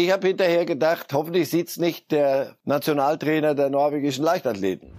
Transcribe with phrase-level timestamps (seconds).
[0.00, 4.92] Ich habe hinterher gedacht, hoffentlich sieht's nicht der Nationaltrainer der norwegischen Leichtathleten.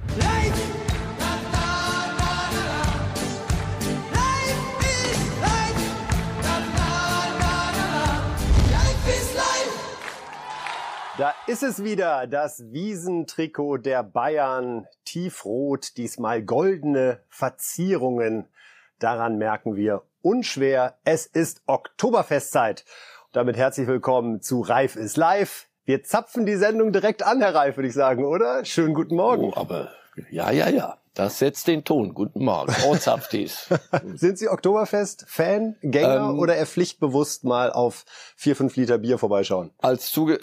[11.17, 18.49] Da ist es wieder, das Wiesentrikot der Bayern, tiefrot, diesmal goldene Verzierungen.
[18.99, 22.83] Daran merken wir unschwer, es ist Oktoberfestzeit.
[23.31, 25.67] Damit herzlich willkommen zu Reif ist live.
[25.85, 28.65] Wir zapfen die Sendung direkt an, Herr Reif, würde ich sagen, oder?
[28.65, 29.43] Schönen guten Morgen.
[29.43, 29.91] Oh, aber
[30.31, 30.97] ja, ja, ja.
[31.13, 32.15] Das setzt den Ton.
[32.15, 32.73] Guten Morgen.
[32.87, 33.69] Oh, zapft dies.
[34.15, 38.03] Sind Sie Oktoberfest-Fan, Gänger ähm, oder eher pflichtbewusst mal auf
[38.35, 39.69] vier, fünf Liter Bier vorbeischauen?
[39.77, 40.39] Als, zuge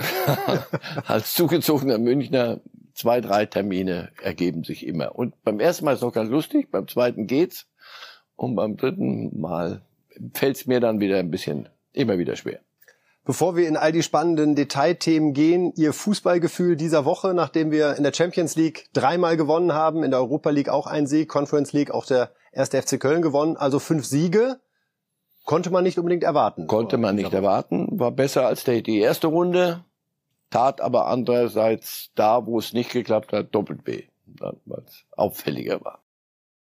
[1.09, 2.61] als zugezogener Münchner
[2.95, 5.17] zwei, drei Termine ergeben sich immer.
[5.17, 7.67] Und beim ersten Mal ist es noch ganz lustig, beim zweiten geht's.
[8.37, 9.83] Und beim dritten Mal
[10.35, 12.61] fällt's mir dann wieder ein bisschen, immer wieder schwer.
[13.27, 18.05] Bevor wir in all die spannenden Detailthemen gehen, Ihr Fußballgefühl dieser Woche, nachdem wir in
[18.05, 21.91] der Champions League dreimal gewonnen haben, in der Europa League auch ein Sieg, Conference League
[21.91, 24.61] auch der erste FC Köln gewonnen, also fünf Siege,
[25.45, 26.69] konnte man nicht unbedingt erwarten.
[26.69, 29.85] Konnte man nicht erwarten, war besser als die erste Runde,
[30.51, 36.06] tat aber andererseits da, wo es nicht geklappt hat, doppelt weh, weil es auffälliger war.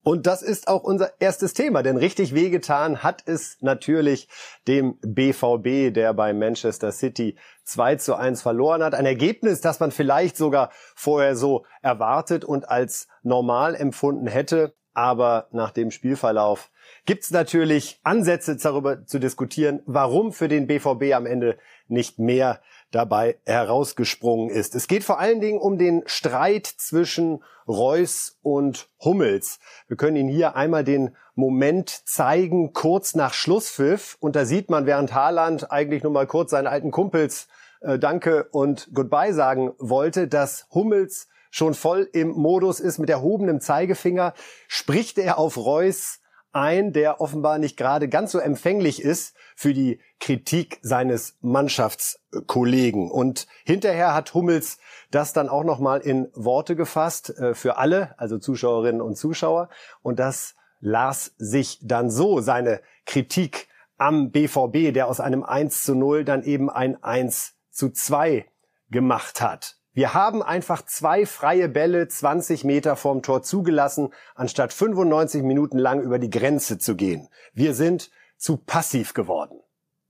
[0.05, 4.29] Und das ist auch unser erstes Thema, denn richtig wehgetan hat es natürlich
[4.67, 8.95] dem BVB, der bei Manchester City 2 zu 1 verloren hat.
[8.95, 14.75] Ein Ergebnis, das man vielleicht sogar vorher so erwartet und als normal empfunden hätte.
[14.95, 16.71] Aber nach dem Spielverlauf
[17.07, 21.57] gibt es natürlich Ansätze darüber zu diskutieren, warum für den BVB am Ende
[21.89, 22.61] nicht mehr
[22.93, 24.77] dabei herausgesprungen ist.
[24.77, 29.59] Es geht vor allen Dingen um den Streit zwischen Reus und Hummels.
[29.89, 34.17] Wir können Ihnen hier einmal den Moment zeigen, kurz nach Schlusspfiff.
[34.21, 37.49] Und da sieht man, während Haaland eigentlich nur mal kurz seinen alten Kumpels
[37.81, 43.61] äh, Danke und Goodbye sagen wollte, dass Hummels schon voll im Modus ist mit erhobenem
[43.61, 44.35] Zeigefinger,
[44.69, 46.22] spricht er auf Reus
[46.53, 53.11] ein, der offenbar nicht gerade ganz so empfänglich ist für die Kritik seines Mannschaftskollegen.
[53.11, 54.79] Und hinterher hat Hummels
[55.11, 59.69] das dann auch nochmal in Worte gefasst äh, für alle, also Zuschauerinnen und Zuschauer.
[60.03, 65.95] Und das las sich dann so, seine Kritik am BVB, der aus einem 1 zu
[65.95, 68.47] 0 dann eben ein 1 zu 2
[68.91, 69.77] gemacht hat.
[69.95, 76.01] Wir haben einfach zwei freie Bälle 20 Meter vorm Tor zugelassen, anstatt 95 Minuten lang
[76.01, 77.29] über die Grenze zu gehen.
[77.53, 79.61] Wir sind zu passiv geworden.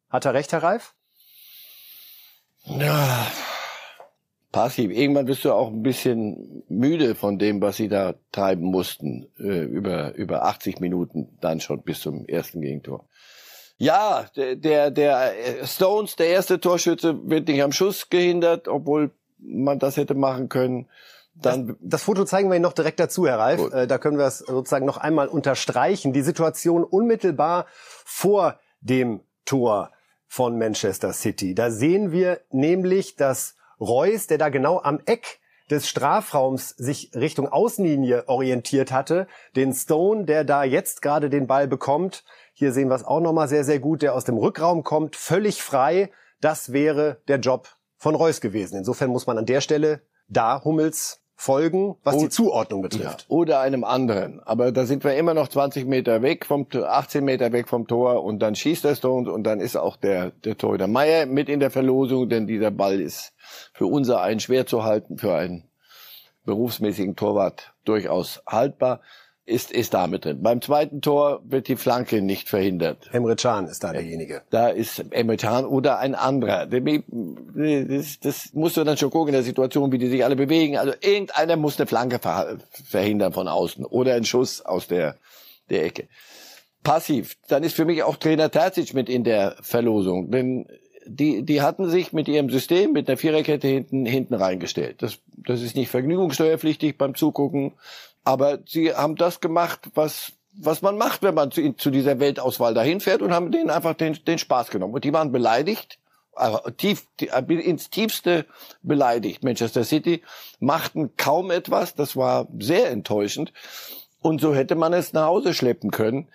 [0.08, 0.94] Hat er recht, Herr Reif?
[2.64, 3.26] Ja,
[4.52, 4.92] passiv.
[4.92, 9.64] Irgendwann bist du auch ein bisschen müde von dem, was sie da treiben mussten, äh,
[9.64, 13.08] über, über 80 Minuten dann schon bis zum ersten Gegentor.
[13.78, 19.10] Ja, der, der, der Stones, der erste Torschütze, wird nicht am Schuss gehindert, obwohl
[19.42, 20.88] man das hätte machen können.
[21.34, 23.60] Dann das, das Foto zeigen wir Ihnen noch direkt dazu, Herr Reif.
[23.60, 23.72] Gut.
[23.72, 26.12] Äh, da können wir es sozusagen noch einmal unterstreichen.
[26.12, 27.66] Die Situation unmittelbar
[28.04, 29.90] vor dem Tor
[30.26, 31.54] von Manchester City.
[31.54, 37.48] Da sehen wir nämlich, dass Reus, der da genau am Eck des Strafraums sich Richtung
[37.48, 39.26] Außenlinie orientiert hatte,
[39.56, 43.48] den Stone, der da jetzt gerade den Ball bekommt, hier sehen wir es auch nochmal
[43.48, 46.10] sehr, sehr gut, der aus dem Rückraum kommt, völlig frei.
[46.40, 47.68] Das wäre der Job
[48.02, 48.76] von Reus gewesen.
[48.76, 53.20] Insofern muss man an der Stelle da Hummels folgen, was die Zuordnung betrifft.
[53.20, 54.40] Ja, oder einem anderen.
[54.40, 58.24] Aber da sind wir immer noch 20 Meter weg vom 18 Meter weg vom Tor
[58.24, 61.60] und dann schießt der Stones und dann ist auch der der Torhüter Meier mit in
[61.60, 63.34] der Verlosung, denn dieser Ball ist
[63.72, 65.68] für unser einen schwer zu halten, für einen
[66.44, 69.00] berufsmäßigen Torwart durchaus haltbar
[69.44, 70.42] ist, ist da mit drin.
[70.42, 73.08] Beim zweiten Tor wird die Flanke nicht verhindert.
[73.12, 74.42] Emre Can ist da derjenige.
[74.50, 76.66] Da ist Emre Can oder ein anderer.
[76.66, 80.78] Das, das musst du dann schon gucken in der Situation, wie die sich alle bewegen.
[80.78, 82.20] Also irgendeiner muss eine Flanke
[82.84, 85.16] verhindern von außen oder einen Schuss aus der,
[85.70, 86.08] der Ecke.
[86.84, 87.36] Passiv.
[87.48, 90.30] Dann ist für mich auch Trainer Terzic mit in der Verlosung.
[90.30, 90.66] Denn
[91.06, 95.02] die, die hatten sich mit ihrem System, mit einer Viererkette hinten, hinten reingestellt.
[95.02, 97.72] Das, das ist nicht vergnügungssteuerpflichtig beim Zugucken,
[98.24, 102.74] aber sie haben das gemacht, was, was man macht, wenn man zu, zu dieser Weltauswahl
[102.74, 104.94] dahin fährt und haben denen einfach den, den Spaß genommen.
[104.94, 105.98] Und die waren beleidigt,
[106.34, 107.06] also tief,
[107.48, 108.46] ins tiefste
[108.82, 109.44] beleidigt.
[109.44, 110.22] Manchester City
[110.60, 113.52] machten kaum etwas, das war sehr enttäuschend.
[114.20, 116.28] Und so hätte man es nach Hause schleppen können.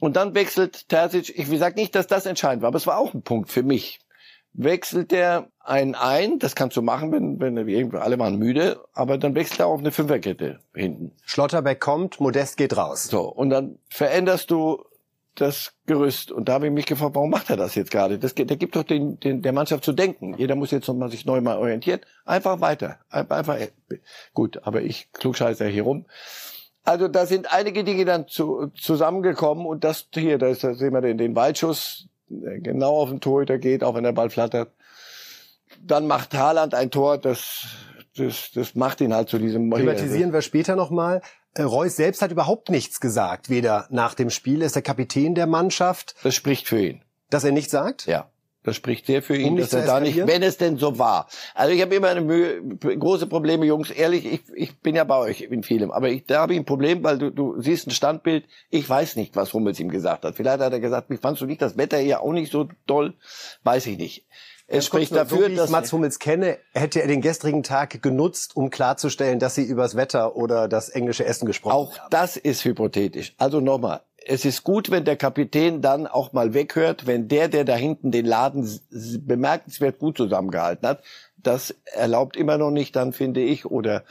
[0.00, 3.14] Und dann wechselt Terzic, ich sage nicht, dass das entscheidend war, aber es war auch
[3.14, 4.00] ein Punkt für mich
[4.54, 9.18] wechselt er einen ein, das kannst du machen, wenn, wenn irgendwie alle waren müde, aber
[9.18, 11.12] dann wechselt er auf eine Fünferkette hinten.
[11.24, 13.04] Schlotterbeck kommt, Modest geht raus.
[13.04, 14.84] So, und dann veränderst du
[15.34, 16.30] das Gerüst.
[16.30, 18.18] Und da habe ich mich gefragt, warum macht er das jetzt gerade?
[18.18, 20.34] Das, der gibt doch den, den, der Mannschaft zu denken.
[20.36, 22.00] Jeder muss jetzt nochmal sich neu mal orientieren.
[22.24, 22.98] Einfach weiter.
[23.08, 23.56] Einfach,
[24.34, 26.06] gut, aber ich klugscheiße hier rum.
[26.84, 30.92] Also da sind einige Dinge dann zu, zusammengekommen und das hier, da, ist, da sehen
[30.92, 32.11] wir den, den Weitschuss, der
[32.60, 34.72] genau auf den Torhüter geht, auch wenn der Ball flattert.
[35.80, 37.66] Dann macht Haaland ein Tor, das,
[38.16, 39.70] das, das macht ihn halt zu diesem...
[39.70, 41.22] Thematisieren wir später nochmal.
[41.54, 45.34] Äh, Reus selbst hat überhaupt nichts gesagt, weder nach dem Spiel, er ist der Kapitän
[45.34, 46.14] der Mannschaft.
[46.22, 47.02] Das spricht für ihn.
[47.30, 48.06] Dass er nichts sagt?
[48.06, 48.31] Ja.
[48.64, 51.28] Das spricht sehr für ihn, um dass er da nicht, wenn es denn so war.
[51.54, 53.90] Also ich habe immer eine Mühe, große Probleme, Jungs.
[53.90, 56.64] Ehrlich, ich, ich bin ja bei euch in vielem, aber ich, da habe ich ein
[56.64, 58.44] Problem, weil du, du siehst ein Standbild.
[58.70, 60.36] Ich weiß nicht, was Hummels ihm gesagt hat.
[60.36, 63.14] Vielleicht hat er gesagt, wie fandst du nicht das Wetter hier auch nicht so doll?
[63.64, 64.26] Weiß ich nicht.
[64.72, 68.70] Es spricht dafür, so dass Mats Hummels kenne, hätte er den gestrigen Tag genutzt, um
[68.70, 72.06] klarzustellen, dass sie übers Wetter oder das englische Essen gesprochen auch haben.
[72.06, 73.34] Auch das ist hypothetisch.
[73.36, 77.64] Also nochmal, es ist gut, wenn der Kapitän dann auch mal weghört, wenn der, der
[77.64, 78.80] da hinten den Laden
[79.20, 81.02] bemerkenswert gut zusammengehalten hat.
[81.36, 84.04] Das erlaubt immer noch nicht, dann finde ich, oder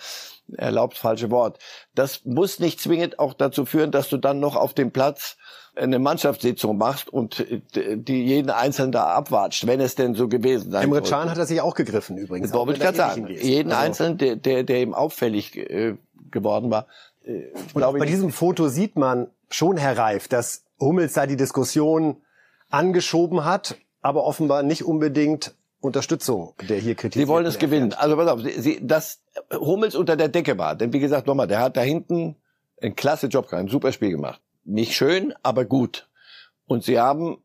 [0.57, 1.60] erlaubt falsche Wort.
[1.96, 5.38] Das muss nicht zwingend auch dazu führen, dass du dann noch auf dem Platz
[5.75, 10.83] eine Mannschaftssitzung machst und die jeden Einzelnen da abwatscht, wenn es denn so gewesen sein
[10.83, 12.51] Emre Can hat er sich auch gegriffen übrigens.
[12.53, 13.27] Wollte ich gerade sagen.
[13.27, 13.85] Jeden also.
[13.85, 15.95] Einzelnen, der, der, der ihm auffällig äh,
[16.29, 16.88] geworden war.
[17.23, 21.38] Äh, und auch bei diesem Foto sieht man schon, Herr Reif, dass Hummels da die
[21.38, 22.18] Diskussion
[22.69, 27.27] angeschoben hat, aber offenbar nicht unbedingt Unterstützung der hier kritisiert.
[27.27, 27.94] Sie wollen es gewinnen.
[27.94, 29.21] Also pass auf, Sie, dass
[29.51, 30.75] Hummels unter der Decke war.
[30.75, 32.35] Denn wie gesagt, nochmal, der hat da hinten
[32.81, 36.10] einen klasse Job gemacht, ein super Spiel gemacht nicht schön, aber gut.
[36.68, 37.44] Und sie haben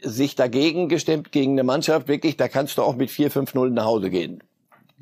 [0.00, 3.70] sich dagegen gestemmt gegen eine Mannschaft, wirklich, da kannst du auch mit 4, 5, 0
[3.70, 4.42] nach Hause gehen,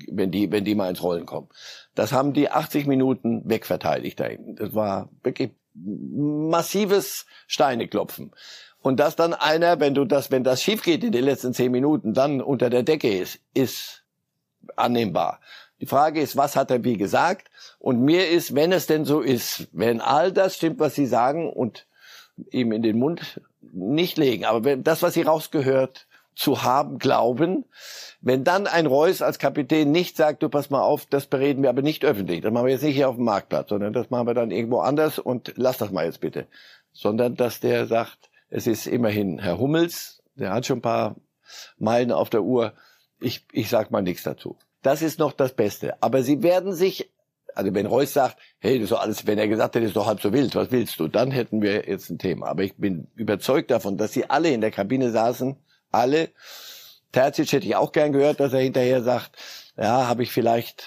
[0.08, 1.48] wenn die, wenn die mal ins Rollen kommen.
[1.94, 4.56] Das haben die 80 Minuten wegverteidigt da hinten.
[4.56, 8.32] Das war wirklich massives Steineklopfen.
[8.80, 11.72] Und dass dann einer, wenn du das, wenn das schief geht in den letzten zehn
[11.72, 14.04] Minuten, dann unter der Decke ist, ist
[14.76, 15.40] annehmbar.
[15.84, 17.50] Die Frage ist, was hat er wie gesagt?
[17.78, 21.52] Und mir ist, wenn es denn so ist, wenn all das stimmt, was Sie sagen
[21.52, 21.86] und
[22.50, 27.66] ihm in den Mund nicht legen, aber wenn das, was Sie rausgehört zu haben glauben,
[28.22, 31.68] wenn dann ein Reus als Kapitän nicht sagt, du pass mal auf, das bereden wir
[31.68, 34.26] aber nicht öffentlich, das machen wir jetzt nicht hier auf dem Marktplatz, sondern das machen
[34.26, 36.46] wir dann irgendwo anders und lass das mal jetzt bitte,
[36.94, 41.16] sondern dass der sagt, es ist immerhin Herr Hummels, der hat schon ein paar
[41.76, 42.72] Meilen auf der Uhr,
[43.20, 44.56] ich, ich sag mal nichts dazu.
[44.84, 46.00] Das ist noch das Beste.
[46.02, 47.10] Aber sie werden sich,
[47.54, 50.06] also wenn Reus sagt, hey, das ist doch alles, wenn er gesagt hätte, ist doch
[50.06, 51.08] halb so wild, was willst du?
[51.08, 52.48] Dann hätten wir jetzt ein Thema.
[52.48, 55.56] Aber ich bin überzeugt davon, dass sie alle in der Kabine saßen,
[55.90, 56.28] alle.
[57.12, 59.38] Terzic hätte ich auch gern gehört, dass er hinterher sagt,
[59.78, 60.84] ja, habe ich vielleicht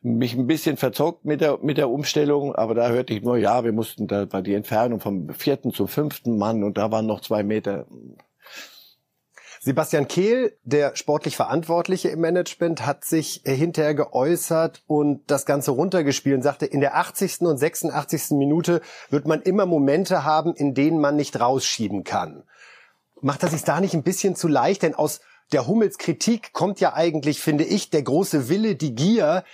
[0.00, 3.62] mich ein bisschen verzockt mit der, mit der Umstellung, aber da hörte ich nur, ja,
[3.62, 7.20] wir mussten, da war die Entfernung vom vierten zum fünften Mann und da waren noch
[7.20, 7.86] zwei Meter.
[9.64, 16.34] Sebastian Kehl, der sportlich Verantwortliche im Management, hat sich hinterher geäußert und das Ganze runtergespielt
[16.34, 17.42] und sagte, in der 80.
[17.42, 18.32] und 86.
[18.32, 22.42] Minute wird man immer Momente haben, in denen man nicht rausschieben kann.
[23.20, 24.82] Macht er sich da nicht ein bisschen zu leicht?
[24.82, 25.20] Denn aus
[25.52, 29.44] der Hummels Kritik kommt ja eigentlich, finde ich, der große Wille, die Gier,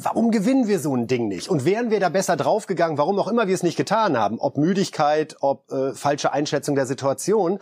[0.00, 1.48] Warum gewinnen wir so ein Ding nicht?
[1.48, 4.56] Und wären wir da besser draufgegangen, warum auch immer wir es nicht getan haben, ob
[4.56, 7.58] Müdigkeit, ob äh, falsche Einschätzung der Situation,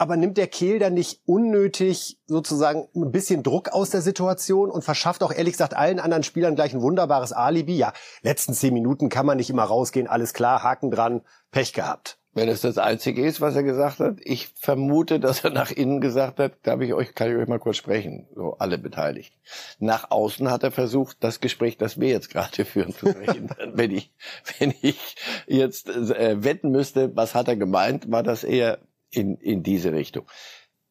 [0.00, 4.82] aber nimmt der Kehl dann nicht unnötig sozusagen ein bisschen Druck aus der Situation und
[4.82, 7.76] verschafft auch ehrlich gesagt allen anderen Spielern gleich ein wunderbares Alibi?
[7.76, 7.92] Ja,
[8.22, 12.16] letzten zehn Minuten kann man nicht immer rausgehen, alles klar, Haken dran, Pech gehabt.
[12.32, 16.00] Wenn es das Einzige ist, was er gesagt hat, ich vermute, dass er nach innen
[16.00, 19.34] gesagt hat, darf ich euch, kann ich euch mal kurz sprechen, so alle beteiligt.
[19.80, 23.50] Nach außen hat er versucht, das Gespräch, das wir jetzt gerade führen, zu sprechen.
[23.74, 24.14] wenn ich,
[24.58, 25.16] wenn ich
[25.46, 28.78] jetzt äh, wetten müsste, was hat er gemeint, war das eher
[29.10, 30.26] in, in diese Richtung.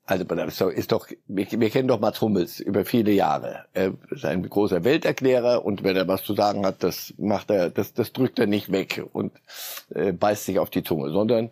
[0.09, 3.65] Also ist doch, wir, wir kennen doch Mats Hummels über viele Jahre.
[3.73, 7.69] Er ist ein großer Welterklärer und wenn er was zu sagen hat, das macht er,
[7.69, 9.33] das, das drückt er nicht weg und
[9.93, 11.51] äh, beißt sich auf die Zunge, sondern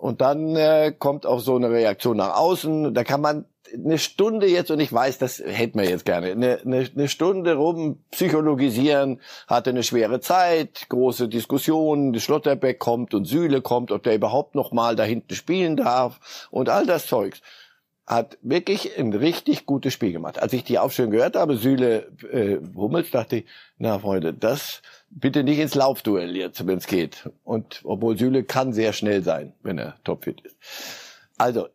[0.00, 2.94] und dann äh, kommt auch so eine Reaktion nach außen.
[2.94, 6.58] Da kann man eine Stunde jetzt, und ich weiß, das hätten wir jetzt gerne, eine,
[6.64, 13.60] eine, eine Stunde rum psychologisieren, hatte eine schwere Zeit, große Diskussionen, Schlotterbeck kommt und Sühle
[13.60, 17.42] kommt, ob der überhaupt noch mal da hinten spielen darf und all das Zeugs.
[18.10, 20.42] Hat wirklich ein richtig gutes Spiel gemacht.
[20.42, 23.44] Als ich die Aufstellung gehört habe, Sühle äh, Hummels, dachte ich,
[23.78, 27.30] na Freunde, das bitte nicht ins Laufduell jetzt, wenn es geht.
[27.44, 30.56] Und obwohl Sühle kann sehr schnell sein, wenn er topfit ist.
[31.38, 31.68] Also,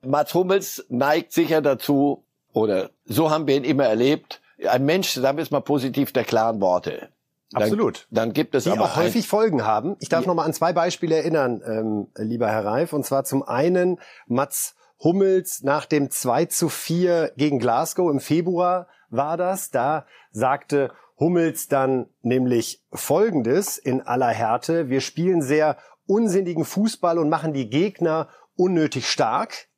[0.00, 5.36] Mats Hummels neigt sicher dazu, oder so haben wir ihn immer erlebt, ein Mensch, sagen
[5.36, 7.10] wir es mal positiv, der klaren Worte.
[7.52, 8.06] Absolut.
[8.10, 9.96] Dann, dann gibt es die aber auch häufig Folgen haben.
[10.00, 10.28] Ich darf Ja.
[10.28, 12.94] noch mal an zwei Beispiele erinnern, ähm, lieber Herr Reif.
[12.94, 18.88] Und zwar zum einen Mats Hummels nach dem 2 zu 4 gegen Glasgow im Februar
[19.10, 19.70] war das.
[19.70, 24.88] Da sagte Hummels dann nämlich Folgendes in aller Härte.
[24.88, 29.68] Wir spielen sehr unsinnigen Fußball und machen die Gegner unnötig stark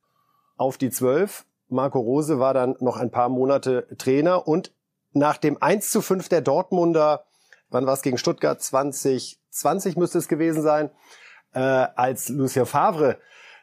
[0.56, 1.44] auf die 12.
[1.68, 4.72] Marco Rose war dann noch ein paar Monate Trainer und
[5.12, 7.24] nach dem 1 zu 5 der Dortmunder,
[7.70, 8.60] wann war es gegen Stuttgart?
[8.60, 10.90] 2020 müsste es gewesen sein,
[11.52, 13.18] äh, als Lucien Favre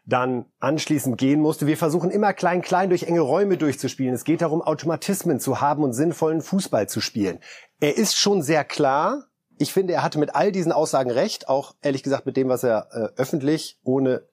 [0.06, 1.68] dann anschließend gehen musste.
[1.68, 4.14] Wir versuchen immer klein, klein durch enge Räume durchzuspielen.
[4.14, 7.40] Es geht darum, Automatismen zu haben und sinnvollen Fußball zu spielen.
[7.80, 9.26] Er ist schon sehr klar.
[9.58, 12.64] Ich finde, er hatte mit all diesen Aussagen recht, auch ehrlich gesagt mit dem, was
[12.64, 14.24] er äh, öffentlich, ohne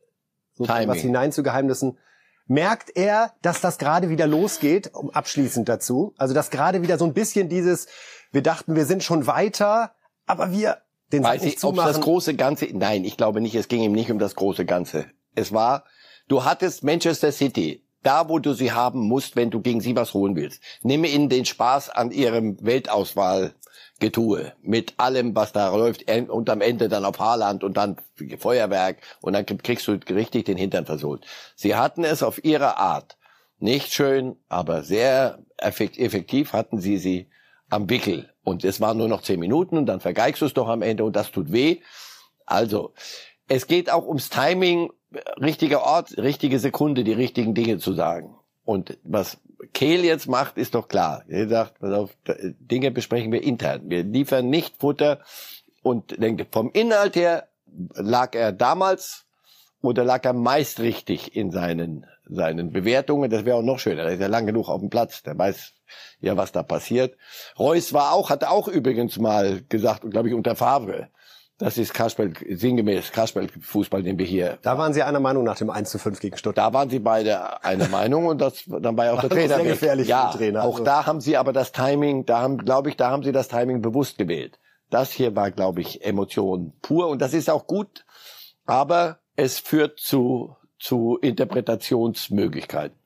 [0.57, 0.89] Timing.
[0.89, 1.99] was hineinzugeheimnissen,
[2.47, 6.15] merkt er, dass das gerade wieder losgeht, um abschließend dazu.
[6.17, 7.89] Also dass gerade wieder so ein bisschen dieses,
[8.33, 9.93] wir dachten, wir sind schon weiter,
[10.27, 10.79] aber wir
[11.13, 14.11] den Weiß ich, ob das große Ganze, nein, ich glaube nicht, es ging ihm nicht
[14.11, 15.07] um das große Ganze.
[15.39, 15.85] Es war,
[16.27, 20.15] du hattest Manchester City, da wo du sie haben musst, wenn du gegen sie was
[20.15, 20.63] holen willst.
[20.83, 26.89] Nimm ihnen den Spaß an ihrem Weltauswahlgetue mit allem, was da läuft und am Ende
[26.89, 27.97] dann auf Haaland und dann
[28.39, 31.25] Feuerwerk und dann kriegst du richtig den Hintern versohlt.
[31.55, 33.17] Sie hatten es auf ihre Art.
[33.61, 37.29] Nicht schön, aber sehr effekt- effektiv hatten sie sie
[37.71, 38.33] am Wickel.
[38.43, 41.05] Und es waren nur noch zehn Minuten und dann vergeigst du es doch am Ende
[41.05, 41.81] und das tut weh.
[42.47, 42.95] Also,
[43.49, 44.91] es geht auch ums Timing,
[45.41, 48.35] richtiger Ort, richtige Sekunde, die richtigen Dinge zu sagen.
[48.65, 49.39] Und was
[49.73, 51.25] Kehl jetzt macht, ist doch klar.
[51.29, 52.11] Er sagt, pass auf,
[52.61, 53.83] Dinge besprechen wir intern.
[53.85, 55.21] Wir liefern nicht Futter.
[55.83, 57.49] Und denke, vom Inhalt her
[57.95, 59.25] lag er damals
[59.81, 63.31] oder lag er meist richtig in seinen, seinen Bewertungen.
[63.31, 64.03] Das wäre auch noch schöner.
[64.03, 65.23] Er ist ja lang genug auf dem Platz.
[65.23, 65.73] Der weiß
[66.21, 67.17] ja, was da passiert.
[67.59, 71.09] Reus war auch, hat auch übrigens mal gesagt, glaube ich, unter Favre.
[71.59, 74.59] Das ist Kasperl, sinngemäß Kasperl-Fußball, den wir hier.
[74.63, 76.69] Da waren Sie einer Meinung nach dem 1 zu 5 gegen Stuttgart.
[76.69, 79.57] Da waren sie beide einer Meinung und das, dann war ja auch der Trainer.
[79.57, 80.63] sehr gefährlich ja, Trainer.
[80.63, 83.33] auch Also- da haben sie aber das Timing, da haben, glaube ich, da haben sie
[83.33, 84.61] das Timing bewusst gewählt.
[84.89, 88.07] Das hier war, glaube ich, Emotion pur und das ist auch gut,
[88.65, 92.97] aber es führt zu, zu Interpretationsmöglichkeiten.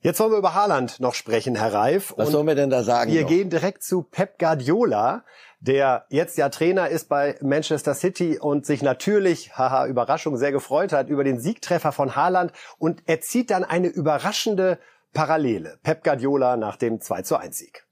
[0.00, 2.14] Jetzt wollen wir über Haaland noch sprechen, Herr Reif.
[2.16, 3.10] Was Und sollen wir denn da sagen?
[3.12, 3.28] wir noch?
[3.28, 5.24] gehen direkt zu Pep Guardiola,
[5.60, 10.92] der jetzt ja Trainer ist bei Manchester City und sich natürlich, haha, Überraschung, sehr gefreut
[10.92, 12.52] hat über den Siegtreffer von Haaland.
[12.78, 14.78] Und er zieht dann eine überraschende
[15.12, 15.78] Parallele.
[15.82, 17.86] Pep Guardiola nach dem 2 zu 1 Sieg.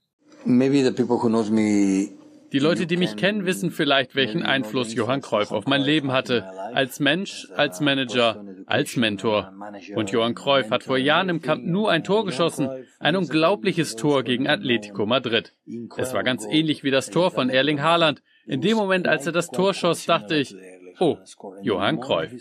[0.45, 2.09] Maybe the people who knows me
[2.53, 6.45] Die Leute, die mich kennen, wissen vielleicht, welchen Einfluss Johann Cruyff auf mein Leben hatte.
[6.73, 9.53] Als Mensch, als Manager, als Mentor.
[9.95, 12.69] Und Johann Cruyff hat vor Jahren im Camp Nou ein Tor geschossen.
[12.99, 15.53] Ein unglaubliches Tor gegen Atletico Madrid.
[15.97, 18.21] Es war ganz ähnlich wie das Tor von Erling Haaland.
[18.45, 20.55] In dem Moment, als er das Tor schoss, dachte ich,
[20.99, 21.17] oh,
[21.61, 22.31] Johann Cruyff.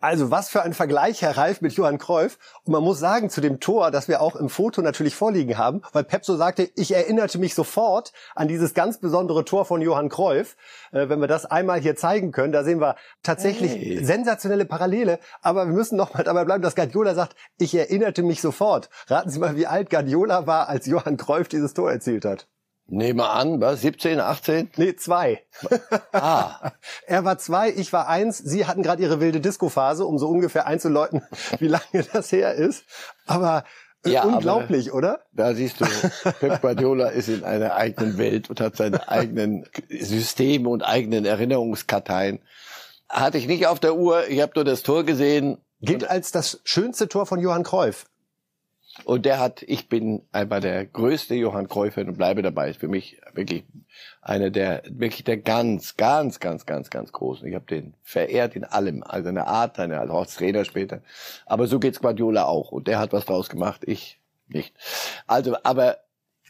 [0.00, 2.38] Also was für ein Vergleich, Herr Reif, mit Johann Cruyff.
[2.64, 5.82] Und man muss sagen, zu dem Tor, das wir auch im Foto natürlich vorliegen haben,
[5.92, 10.08] weil Pep so sagte, ich erinnerte mich sofort an dieses ganz besondere Tor von Johann
[10.08, 10.56] Cruyff.
[10.92, 14.02] Äh, wenn wir das einmal hier zeigen können, da sehen wir tatsächlich Hey.
[14.04, 15.18] sensationelle Parallele.
[15.42, 18.88] Aber wir müssen noch mal dabei bleiben, dass Guardiola sagt, ich erinnerte mich sofort.
[19.08, 22.48] Raten Sie mal, wie alt Guardiola war, als Johann Cruyff dieses Tor erzielt hat.
[22.92, 23.82] Nehmen wir an, was?
[23.82, 24.70] 17, 18?
[24.76, 25.42] Nee, zwei.
[26.12, 26.72] Ah,
[27.06, 28.38] Er war zwei, ich war eins.
[28.38, 31.22] Sie hatten gerade ihre wilde Disco-Phase, um so ungefähr einzuläuten,
[31.60, 32.84] wie lange das her ist.
[33.26, 33.64] Aber
[34.04, 35.20] äh, Ja, aber- unglaublich, oder?
[35.32, 35.84] da siehst du,
[36.40, 42.40] Pep Guardiola ist in einer eigenen Welt und hat seine eigenen Systeme und eigenen Erinnerungskarteien.
[43.08, 46.60] Hatte ich nicht auf der Uhr, ich habe nur das Tor gesehen Gilt als das
[46.64, 48.04] schönste Tor von Johann Cruyff.
[49.04, 52.70] Und der hat, ich bin einfach der größte Johann Cruyff-Fan und bleibe dabei.
[52.70, 53.64] Ist für mich wirklich
[54.22, 57.46] einer der, wirklich der ganz, ganz, ganz, ganz, ganz großen.
[57.46, 61.02] Ich habe den verehrt in allem, also eine Art, seine, also auch als Trainer später.
[61.46, 64.74] Aber so geht's Guardiola auch und der hat was draus gemacht, ich nicht.
[65.26, 65.98] Also, aber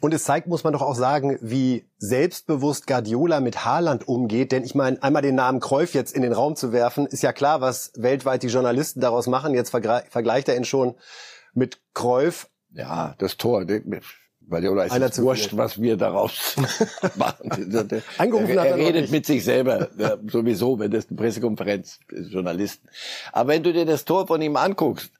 [0.02, 4.50] Und es zeigt, muss man doch auch sagen, wie selbstbewusst Guardiola mit Haaland umgeht.
[4.50, 7.34] Denn ich meine, einmal den Namen Cruyff jetzt in den Raum zu werfen, ist ja
[7.34, 9.54] klar, was weltweit die Journalisten daraus machen.
[9.54, 10.94] Jetzt vergleicht er ihn schon
[11.54, 12.48] mit Cruyff.
[12.72, 13.64] Ja, das Tor.
[13.64, 13.82] der-
[14.48, 16.56] Guardiola ist Einer wurscht, was wir daraus
[17.16, 17.50] machen.
[18.18, 22.00] Angerufen er, hat er er redet mit sich selber, ja, sowieso, wenn das eine Pressekonferenz
[22.10, 22.88] ist, Journalisten.
[23.32, 25.12] Aber wenn du dir das Tor von ihm anguckst,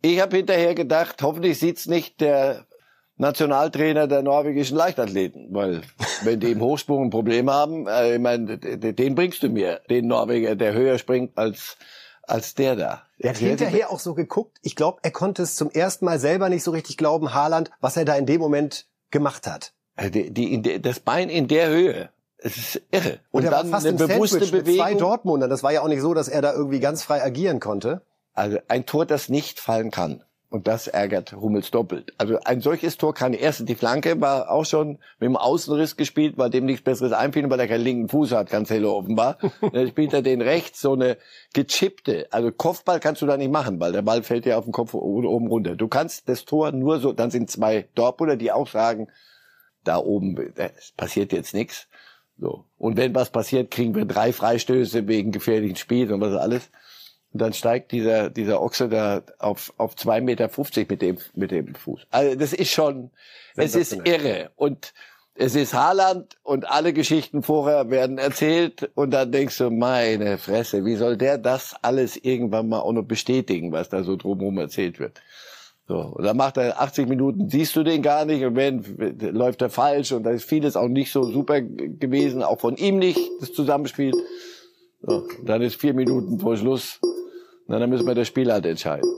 [0.00, 2.66] ich habe hinterher gedacht, hoffentlich sieht's nicht der
[3.18, 5.82] Nationaltrainer der norwegischen Leichtathleten, weil
[6.24, 10.08] wenn die im Hochsprung ein Problem haben, äh, ich meine, den bringst du mir, den
[10.08, 11.76] Norweger, der höher springt als
[12.32, 13.02] als der da.
[13.18, 14.58] Er hat hinterher auch so geguckt.
[14.62, 17.96] Ich glaube, er konnte es zum ersten Mal selber nicht so richtig glauben, Haaland, was
[17.96, 19.74] er da in dem Moment gemacht hat.
[19.96, 22.08] Äh, die, die, der, das Bein in der Höhe.
[22.38, 23.20] Es ist irre.
[23.30, 24.72] Und, und dann fast eine bewusste Sandwich Bewegung.
[24.72, 25.46] Mit zwei Dortmunder.
[25.46, 28.02] Das war ja auch nicht so, dass er da irgendwie ganz frei agieren konnte.
[28.32, 30.24] Also ein Tor, das nicht fallen kann.
[30.52, 32.12] Und das ärgert Hummels doppelt.
[32.18, 36.36] Also ein solches Tor kann erst die Flanke war auch schon mit dem Außenriss gespielt,
[36.36, 39.38] weil dem nichts Besseres einfiel, weil er keinen linken Fuß hat, ganz hell offenbar.
[39.72, 41.16] Dann spielt er den rechts so eine
[41.54, 42.26] gechippte.
[42.32, 44.92] Also Kopfball kannst du da nicht machen, weil der Ball fällt dir auf den Kopf
[44.92, 45.74] oben runter.
[45.74, 49.08] Du kannst das Tor nur so, dann sind zwei Dortmunder, die auch sagen,
[49.84, 51.88] da oben es passiert jetzt nichts.
[52.36, 52.66] So.
[52.76, 56.70] Und wenn was passiert, kriegen wir drei Freistöße wegen gefährlichen Spiels und was alles.
[57.32, 61.50] Und dann steigt dieser, dieser Ochse da auf, auf zwei Meter fünfzig mit dem, mit
[61.50, 62.06] dem Fuß.
[62.10, 63.10] Also das ist schon,
[63.56, 64.50] es ist irre.
[64.56, 64.92] Und
[65.34, 70.84] es ist Haaland und alle Geschichten vorher werden erzählt und dann denkst du, meine Fresse,
[70.84, 75.00] wie soll der das alles irgendwann mal auch noch bestätigen, was da so drumherum erzählt
[75.00, 75.22] wird?
[75.88, 78.84] So, und dann macht er 80 Minuten, siehst du den gar nicht und wenn,
[79.34, 82.98] läuft er falsch und da ist vieles auch nicht so super gewesen, auch von ihm
[82.98, 84.12] nicht, das Zusammenspiel.
[85.00, 87.00] So, dann ist vier Minuten vor Schluss
[87.66, 89.08] na, dann müssen wir das Spiel halt entscheiden.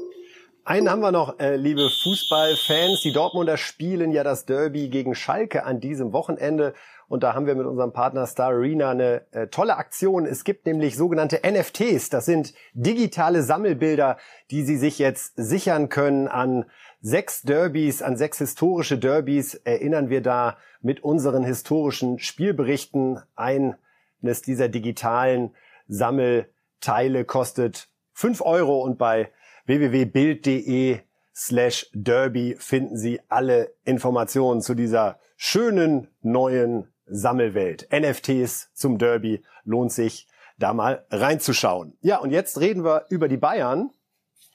[0.67, 3.03] Einen haben wir noch, äh, liebe Fußballfans.
[3.03, 6.73] Die Dortmunder spielen ja das Derby gegen Schalke an diesem Wochenende.
[7.07, 10.25] Und da haben wir mit unserem Partner Star Arena eine äh, tolle Aktion.
[10.25, 12.09] Es gibt nämlich sogenannte NFTs.
[12.09, 14.17] Das sind digitale Sammelbilder,
[14.51, 16.65] die Sie sich jetzt sichern können an
[17.03, 19.55] sechs Derbys, an sechs historische Derbys.
[19.55, 23.21] Erinnern wir da mit unseren historischen Spielberichten.
[23.37, 25.55] Eines dieser digitalen
[25.89, 29.31] Sammelteile kostet 5 Euro und bei
[29.67, 31.01] www.bild.de
[31.35, 37.89] slash derby finden Sie alle Informationen zu dieser schönen neuen Sammelwelt.
[37.93, 40.29] NFTs zum Derby lohnt sich
[40.59, 41.97] da mal reinzuschauen.
[42.01, 43.91] Ja, und jetzt reden wir über die Bayern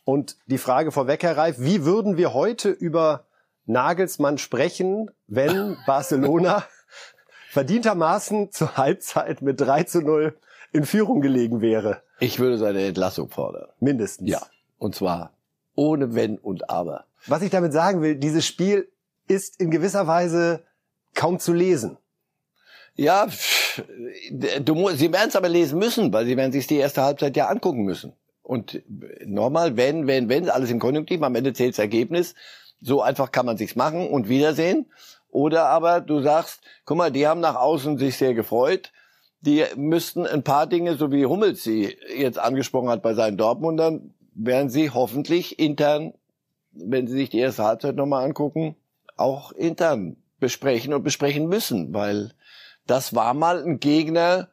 [0.05, 3.27] und die Frage vorweg, Herr Reif, wie würden wir heute über
[3.65, 6.63] Nagelsmann sprechen, wenn Barcelona
[7.51, 10.35] verdientermaßen zur Halbzeit mit 3 zu 0
[10.71, 12.01] in Führung gelegen wäre?
[12.19, 13.69] Ich würde seine Entlassung fordern.
[13.79, 14.29] Mindestens.
[14.29, 14.41] Ja.
[14.77, 15.33] Und zwar
[15.75, 17.05] ohne Wenn und Aber.
[17.27, 18.89] Was ich damit sagen will, dieses Spiel
[19.27, 20.63] ist in gewisser Weise
[21.13, 21.97] kaum zu lesen.
[22.95, 23.27] Ja,
[24.61, 27.47] du, sie werden es aber lesen müssen, weil sie werden sich die erste Halbzeit ja
[27.47, 28.13] angucken müssen.
[28.43, 28.81] Und
[29.25, 32.35] normal, wenn, wenn, wenn, alles im Konjunktiv, am Ende zählt das Ergebnis.
[32.81, 34.87] So einfach kann man sich's machen und wiedersehen.
[35.29, 38.91] Oder aber du sagst, guck mal, die haben nach außen sich sehr gefreut
[39.41, 44.13] die müssten ein paar Dinge, so wie Hummels sie jetzt angesprochen hat bei seinen Dortmundern,
[44.33, 46.13] werden sie hoffentlich intern,
[46.71, 48.75] wenn sie sich die erste Halbzeit nochmal angucken,
[49.17, 52.33] auch intern besprechen und besprechen müssen, weil
[52.87, 54.49] das war mal ein Gegner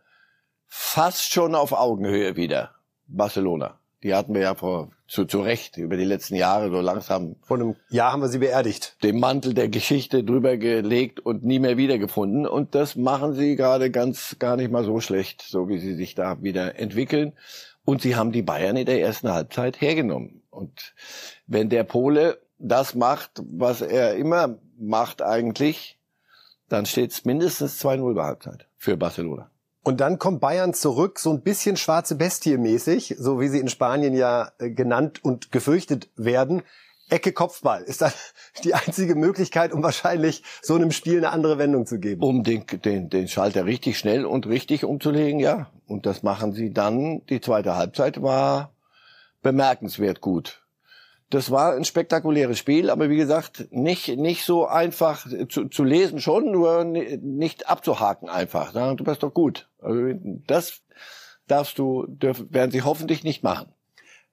[0.67, 2.75] fast schon auf Augenhöhe wieder,
[3.07, 3.79] Barcelona.
[4.07, 7.35] Die hatten wir ja vor, zu, zu Recht über die letzten Jahre so langsam.
[7.43, 9.03] Vor einem Jahr haben wir sie beerdigt.
[9.03, 12.47] Den Mantel der Geschichte drüber gelegt und nie mehr wiedergefunden.
[12.47, 16.15] Und das machen sie gerade ganz, gar nicht mal so schlecht, so wie sie sich
[16.15, 17.33] da wieder entwickeln.
[17.85, 20.45] Und sie haben die Bayern in der ersten Halbzeit hergenommen.
[20.51, 20.95] Und
[21.49, 25.99] wenn der Pole das macht, was er immer macht eigentlich,
[26.69, 29.51] dann steht es mindestens 2-0 bei Halbzeit für Barcelona.
[29.87, 33.69] Und dann kommt Bayern zurück, so ein bisschen schwarze Bestie mäßig, so wie sie in
[33.69, 36.63] Spanien ja äh, genannt und gefürchtet werden.
[37.09, 38.11] Ecke Kopfball ist dann
[38.65, 42.21] die einzige Möglichkeit, um wahrscheinlich so einem Spiel eine andere Wendung zu geben.
[42.25, 45.71] Um den, den, den Schalter richtig schnell und richtig umzulegen, ja.
[45.87, 47.25] Und das machen sie dann.
[47.27, 48.73] Die zweite Halbzeit war
[49.41, 50.67] bemerkenswert gut
[51.31, 56.21] das war ein spektakuläres Spiel, aber wie gesagt, nicht, nicht so einfach zu, zu lesen
[56.21, 58.73] schon, nur nicht abzuhaken einfach.
[58.97, 59.69] Du bist doch gut.
[59.87, 60.01] Also
[60.47, 60.83] das
[61.47, 63.73] darfst du, dürf, werden sie hoffentlich nicht machen.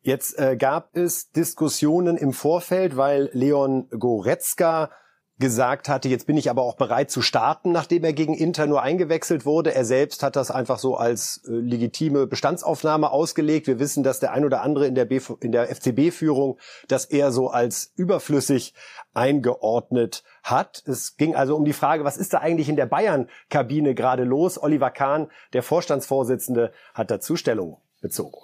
[0.02, 4.92] Jetzt äh, gab es Diskussionen im Vorfeld, weil Leon Goretzka
[5.40, 8.84] gesagt hatte, jetzt bin ich aber auch bereit zu starten, nachdem er gegen Inter nur
[8.84, 9.74] eingewechselt wurde.
[9.74, 13.68] Er selbst hat das einfach so als äh, legitime Bestandsaufnahme ausgelegt.
[13.68, 15.08] Wir wissen, dass der ein oder andere in der,
[15.42, 18.74] in der FCB-Führung das eher so als überflüssig
[19.14, 20.84] eingeordnet hat.
[20.86, 24.62] Es ging also um die Frage, was ist da eigentlich in der Bayern-Kabine gerade los?
[24.62, 28.38] Oliver Kahn, der Vorstandsvorsitzende, hat dazu Stellung bezogen.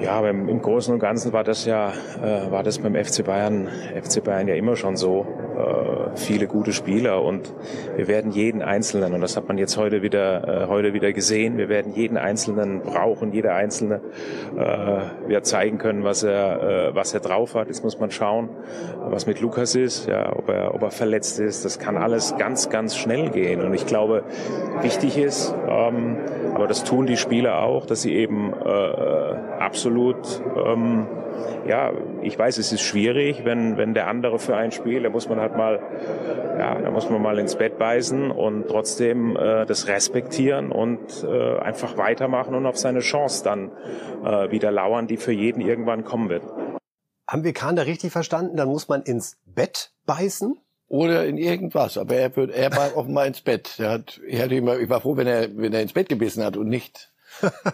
[0.00, 3.68] Ja, aber im, Großen und Ganzen war das ja, äh, war das beim FC Bayern,
[4.02, 5.26] FC Bayern ja immer schon so.
[5.56, 7.52] Äh, viele gute Spieler und
[7.96, 11.56] wir werden jeden Einzelnen, und das hat man jetzt heute wieder, äh, heute wieder gesehen,
[11.56, 14.00] wir werden jeden Einzelnen brauchen, jeder Einzelne
[14.56, 17.68] äh, wird zeigen können, was er, äh, was er drauf hat.
[17.68, 18.50] Jetzt muss man schauen,
[19.08, 21.64] was mit Lukas ist, ja, ob er, ob er verletzt ist.
[21.64, 23.62] Das kann alles ganz, ganz schnell gehen.
[23.62, 24.24] Und ich glaube,
[24.80, 26.18] wichtig ist, ähm,
[26.54, 31.06] aber das tun die Spieler auch, dass sie eben äh, absolut ähm,
[31.66, 31.92] ja,
[32.22, 35.40] ich weiß, es ist schwierig, wenn, wenn der andere für ein Spiel, da muss man
[35.40, 35.80] halt mal,
[36.58, 41.58] ja, da muss man mal ins Bett beißen und trotzdem äh, das respektieren und äh,
[41.58, 43.70] einfach weitermachen und auf seine Chance dann
[44.24, 46.42] äh, wieder lauern, die für jeden irgendwann kommen wird.
[47.28, 48.56] Haben wir Kahn da richtig verstanden?
[48.56, 50.58] Dann muss man ins Bett beißen?
[50.88, 51.96] Oder in irgendwas.
[51.96, 53.78] Aber er wird, er war offenbar ins Bett.
[53.78, 56.44] Er hat, ich, hatte immer, ich war froh, wenn er, wenn er ins Bett gebissen
[56.44, 57.11] hat und nicht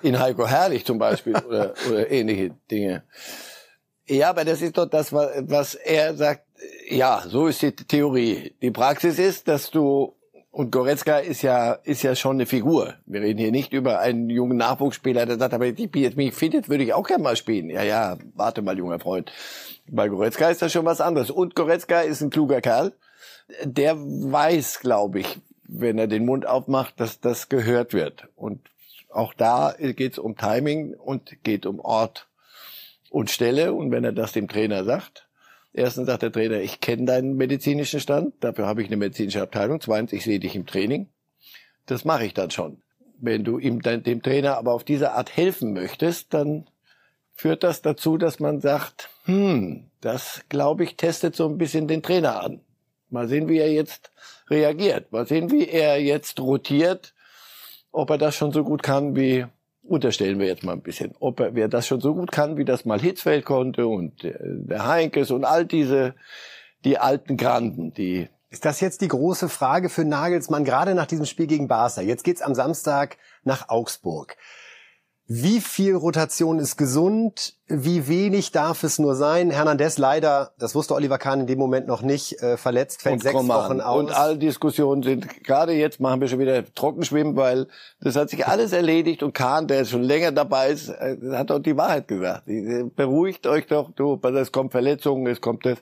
[0.02, 3.02] in Heiko Herrlich zum Beispiel oder, oder ähnliche Dinge.
[4.08, 6.44] Ja, aber das ist doch das, was er sagt.
[6.88, 8.54] Ja, so ist die Theorie.
[8.62, 10.14] Die Praxis ist, dass du
[10.50, 12.94] und Goretzka ist ja ist ja schon eine Figur.
[13.06, 16.34] Wir reden hier nicht über einen jungen Nachwuchsspieler, der sagt, aber ich bin jetzt mich
[16.34, 17.70] findet, würde ich auch gerne mal spielen.
[17.70, 19.30] Ja, ja, warte mal, junger Freund.
[19.86, 21.30] Bei Goretzka ist das schon was anderes.
[21.30, 22.92] Und Goretzka ist ein kluger Kerl.
[23.62, 28.26] Der weiß, glaube ich, wenn er den Mund aufmacht, dass das gehört wird.
[28.34, 28.60] Und
[29.08, 32.28] auch da geht es um Timing und geht um Ort
[33.10, 33.72] und Stelle.
[33.72, 35.28] Und wenn er das dem Trainer sagt,
[35.72, 39.80] erstens sagt der Trainer, ich kenne deinen medizinischen Stand, dafür habe ich eine medizinische Abteilung.
[39.80, 41.08] Zweitens, ich sehe dich im Training.
[41.86, 42.82] Das mache ich dann schon.
[43.20, 46.68] Wenn du ihm dem Trainer aber auf diese Art helfen möchtest, dann
[47.34, 52.02] führt das dazu, dass man sagt, hm, das glaube ich testet so ein bisschen den
[52.02, 52.60] Trainer an.
[53.10, 54.12] Mal sehen, wie er jetzt
[54.50, 55.10] reagiert.
[55.12, 57.14] Mal sehen, wie er jetzt rotiert
[57.98, 59.44] ob er das schon so gut kann wie,
[59.82, 62.64] unterstellen wir jetzt mal ein bisschen, ob er, wer das schon so gut kann, wie
[62.64, 66.14] das mal Hitzfeld konnte und äh, der Heinkes und all diese,
[66.84, 71.26] die alten Granden, die ist das jetzt die große Frage für Nagelsmann, gerade nach diesem
[71.26, 72.00] Spiel gegen Barca?
[72.00, 74.38] Jetzt geht's am Samstag nach Augsburg.
[75.30, 77.52] Wie viel Rotation ist gesund?
[77.66, 79.50] Wie wenig darf es nur sein?
[79.50, 83.34] Hernandez leider, das wusste Oliver Kahn in dem Moment noch nicht, äh, verletzt, fällt sechs
[83.34, 83.98] Wochen aus.
[83.98, 87.66] Und all Diskussionen sind, gerade jetzt machen wir schon wieder Trockenschwimmen, weil
[88.00, 91.58] das hat sich alles erledigt und Kahn, der schon länger dabei ist, äh, hat doch
[91.58, 92.48] die Wahrheit gesagt.
[92.48, 95.76] Äh, beruhigt euch doch, du, es kommt Verletzungen, es kommt das.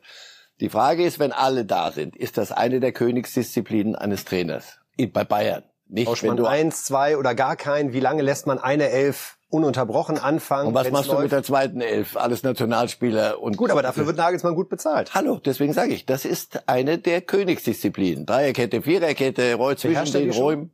[0.59, 4.80] Die Frage ist, wenn alle da sind, ist das eine der Königsdisziplinen eines Trainers?
[5.12, 5.62] Bei Bayern.
[5.88, 9.37] Nicht, wenn man du eins, zwei oder gar keinen, wie lange lässt man eine Elf
[9.49, 10.68] ununterbrochen anfangen.
[10.68, 11.18] Und was machst läuft.
[11.18, 12.16] du mit der zweiten Elf?
[12.16, 15.14] Alles Nationalspieler und gut, aber dafür wird Nagelsmann gut bezahlt.
[15.14, 18.27] Hallo, deswegen sage ich, das ist eine der Königsdisziplinen.
[18.27, 20.72] Dreierkette, Viererkette, Roll zwischen den Räumen.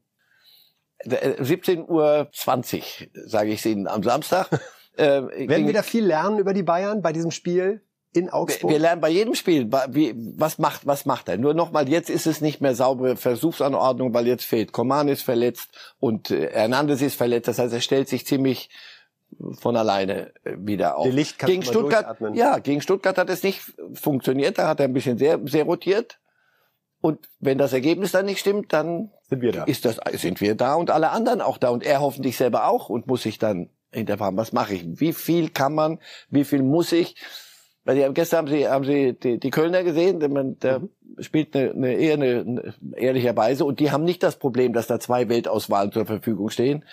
[1.05, 4.49] 17 äh, Uhr 20, sage ich Ihnen am Samstag.
[4.97, 7.83] äh, Werden wir da viel lernen über die Bayern bei diesem Spiel?
[8.13, 8.71] In Augsburg?
[8.71, 11.39] Wir, wir lernen bei jedem Spiel, wie, was macht, was macht er.
[11.39, 14.73] Nur nochmal, jetzt ist es nicht mehr saubere Versuchsanordnung, weil jetzt fehlt.
[14.73, 17.49] Coman ist verletzt und äh, Hernandez ist verletzt.
[17.49, 18.71] Das heißt, er stellt sich ziemlich
[19.59, 21.11] von alleine äh, wieder auf.
[21.11, 23.61] Licht kann gegen Stuttgart, ja, gegen Stuttgart hat es nicht
[23.95, 24.59] funktioniert.
[24.59, 26.19] Da hat er ein bisschen sehr, sehr rotiert.
[27.01, 29.65] Und wenn das Ergebnis dann nicht stimmt, dann sind wir da.
[29.65, 32.89] Ist das, sind wir da und alle anderen auch da und er hoffentlich selber auch
[32.89, 35.01] und muss sich dann hinterfragen, was mache ich?
[35.01, 35.99] Wie viel kann man?
[36.31, 37.17] Wie viel muss ich?
[37.85, 40.91] Weil die, gestern haben sie, haben sie die, die Kölner gesehen, der, der mhm.
[41.19, 45.01] spielt eine, eine, eher eine, eine, ehrlicherweise und die haben nicht das Problem, dass da
[45.01, 46.85] zwei Weltauswahlen zur Verfügung stehen,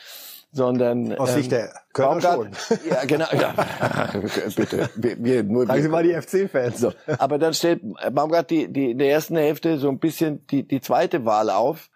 [0.52, 2.50] sondern aus Sicht ähm, der Kölner schon.
[2.90, 3.28] Ja, genau.
[3.40, 3.54] Ja,
[4.56, 4.90] bitte.
[4.96, 6.80] Wir, wir, nur Sagen Sie mal die FC-Fans.
[6.80, 6.92] So.
[7.20, 10.82] Aber dann stellt Baumgart die, die in der ersten Hälfte so ein bisschen die, die
[10.82, 11.92] zweite Wahl auf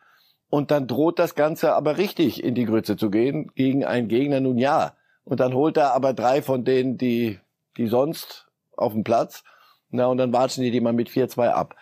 [0.50, 4.40] und dann droht das Ganze aber richtig in die Grütze zu gehen gegen einen Gegner.
[4.40, 4.96] Nun ja.
[5.24, 7.40] Und dann holt er aber drei von denen, die,
[7.78, 8.48] die sonst
[8.78, 9.44] auf dem Platz.
[9.90, 11.76] Na, und dann watschen die die mal mit 4-2 ab.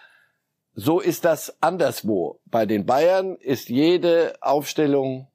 [0.73, 2.39] So ist das anderswo.
[2.45, 5.27] Bei den Bayern ist jede Aufstellung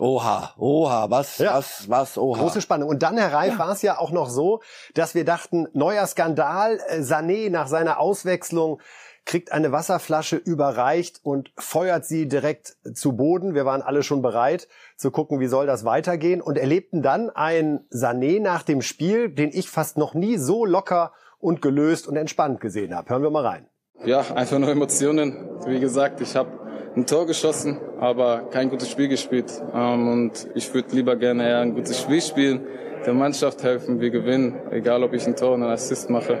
[0.00, 1.52] Oha, oha, was, ja.
[1.52, 2.40] was, was, oha.
[2.40, 2.88] Große Spannung.
[2.88, 3.58] Und dann, Herr Reif, ja.
[3.58, 4.62] war es ja auch noch so,
[4.94, 8.80] dass wir dachten, neuer Skandal, äh, Sané nach seiner Auswechslung
[9.24, 13.54] kriegt eine Wasserflasche überreicht und feuert sie direkt zu Boden.
[13.54, 17.84] Wir waren alle schon bereit zu gucken, wie soll das weitergehen und erlebten dann ein
[17.92, 22.60] Sané nach dem Spiel, den ich fast noch nie so locker und gelöst und entspannt
[22.60, 23.08] gesehen habe.
[23.08, 23.66] Hören wir mal rein.
[24.04, 25.36] Ja, einfach nur Emotionen.
[25.66, 26.50] Wie gesagt, ich habe
[26.96, 29.62] ein Tor geschossen, aber kein gutes Spiel gespielt.
[29.74, 32.66] Ähm, und ich würde lieber gerne eher ein gutes Spiel spielen,
[33.06, 36.38] der Mannschaft helfen, wir gewinnen, egal ob ich ein Tor oder einen Assist mache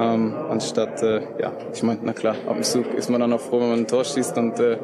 [0.00, 3.40] ähm, anstatt, äh, ja, ich meine, na klar, ab und zu ist man dann auch
[3.40, 4.78] froh, wenn man ein Tor schießt und äh,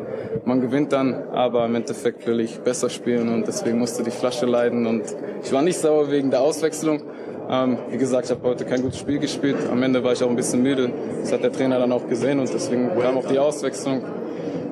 [0.45, 4.45] man gewinnt dann, aber im Endeffekt will ich besser spielen und deswegen musste die Flasche
[4.45, 5.05] leiden und
[5.43, 7.03] ich war nicht sauer wegen der Auswechslung.
[7.49, 9.57] Ähm, wie gesagt, ich habe heute kein gutes Spiel gespielt.
[9.71, 10.91] Am Ende war ich auch ein bisschen müde.
[11.21, 14.03] Das hat der Trainer dann auch gesehen und deswegen kam auch die Auswechslung.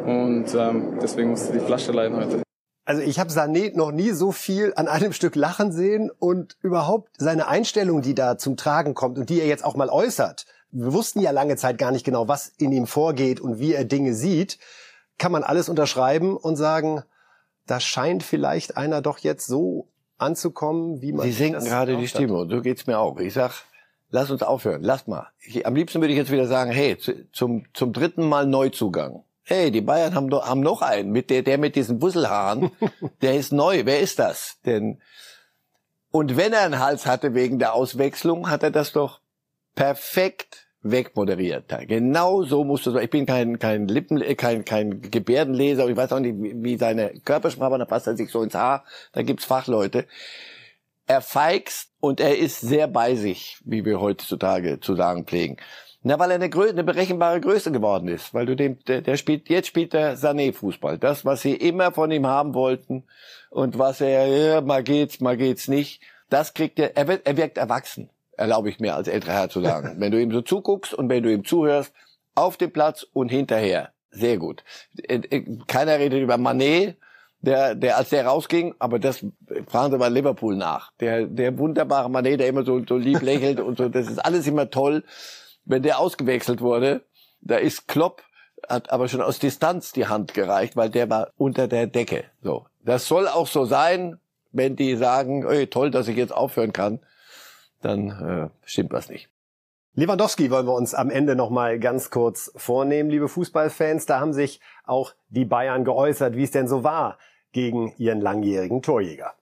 [0.04, 2.43] Und ähm, deswegen musste die Flasche leiden heute.
[2.84, 7.10] Also ich habe Sané noch nie so viel an einem Stück lachen sehen und überhaupt
[7.18, 10.46] seine Einstellung, die da zum Tragen kommt und die er jetzt auch mal äußert.
[10.70, 13.84] Wir wussten ja lange Zeit gar nicht genau, was in ihm vorgeht und wie er
[13.84, 14.58] Dinge sieht.
[15.18, 17.02] Kann man alles unterschreiben und sagen,
[17.66, 21.26] da scheint vielleicht einer doch jetzt so anzukommen, wie man.
[21.26, 22.46] Sie senken gerade die Stimme.
[22.50, 23.18] So geht's mir auch.
[23.18, 23.62] Ich sag,
[24.10, 25.28] lass uns aufhören, lass mal.
[25.40, 29.23] Ich, am liebsten würde ich jetzt wieder sagen, hey, zu, zum, zum dritten Mal Neuzugang.
[29.44, 32.70] Hey, die Bayern haben, doch, haben noch einen, mit der, der mit diesen Busselhaaren,
[33.22, 33.84] der ist neu.
[33.84, 34.58] Wer ist das?
[34.64, 35.00] Denn,
[36.10, 39.20] und wenn er einen Hals hatte wegen der Auswechslung, hat er das doch
[39.74, 41.74] perfekt wegmoderiert.
[41.88, 42.98] Genau so musst du so.
[42.98, 45.88] Ich bin kein kein Lippen, äh, kein kein Gebärdenleser.
[45.88, 48.84] Ich weiß auch nicht, wie seine Körpersprache, da passt er sich so ins Haar.
[49.12, 50.06] Da gibt's Fachleute.
[51.06, 55.56] Er feigst und er ist sehr bei sich, wie wir heutzutage zu sagen pflegen.
[56.06, 59.16] Na, weil er eine, Grö eine berechenbare Größe geworden ist, weil du dem, der, der
[59.16, 60.98] spielt, jetzt spielt der Sané Fußball.
[60.98, 63.04] Das, was sie immer von ihm haben wollten
[63.50, 67.36] und was er, ja, mal geht's, mal geht's nicht, das kriegt er, er, wird, er
[67.36, 69.96] wirkt erwachsen erlaube ich mir als älterer Herr zu sagen.
[69.98, 71.92] wenn du ihm so zuguckst und wenn du ihm zuhörst,
[72.34, 73.90] auf dem Platz und hinterher.
[74.10, 74.64] Sehr gut.
[75.02, 76.96] Äh, äh, keiner redet über Manet,
[77.40, 79.24] der, der als der rausging, aber das
[79.68, 80.92] fragen Sie mal Liverpool nach.
[80.98, 84.46] Der, der wunderbare Manet, der immer so, so lieb lächelt und so, das ist alles
[84.46, 85.04] immer toll.
[85.64, 87.02] Wenn der ausgewechselt wurde,
[87.40, 88.22] da ist Klopp,
[88.68, 92.24] hat aber schon aus Distanz die Hand gereicht, weil der war unter der Decke.
[92.42, 92.66] So.
[92.84, 94.18] Das soll auch so sein,
[94.52, 97.00] wenn die sagen, ey, toll, dass ich jetzt aufhören kann
[97.84, 99.28] dann äh, stimmt was nicht.
[99.94, 104.06] Lewandowski wollen wir uns am Ende noch mal ganz kurz vornehmen, liebe Fußballfans.
[104.06, 107.18] Da haben sich auch die Bayern geäußert, wie es denn so war
[107.52, 109.34] gegen ihren langjährigen Torjäger.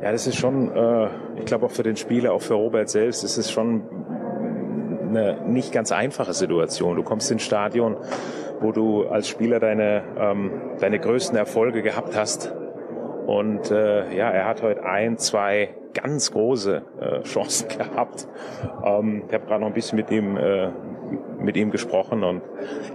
[0.00, 3.22] Ja, das ist schon, äh, ich glaube auch für den Spieler, auch für Robert selbst,
[3.24, 3.82] ist es schon
[5.08, 6.96] eine nicht ganz einfache Situation.
[6.96, 7.96] Du kommst ins Stadion,
[8.60, 12.52] wo du als Spieler deine, ähm, deine größten Erfolge gehabt hast.
[13.26, 18.28] Und äh, ja, er hat heute ein, zwei ganz große äh, Chancen gehabt.
[18.84, 20.70] Ähm, ich habe gerade noch ein bisschen mit ihm äh,
[21.38, 22.42] mit ihm gesprochen und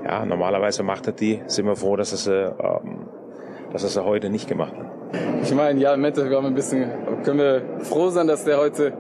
[0.06, 1.42] ja, normalerweise macht er die.
[1.48, 3.08] Sind wir froh, dass er sie, ähm,
[3.72, 4.92] dass er sie heute nicht gemacht hat.
[5.44, 6.90] Ich meine, ja, im Endeffekt haben ein bisschen,
[7.24, 8.94] können wir froh sein, dass der heute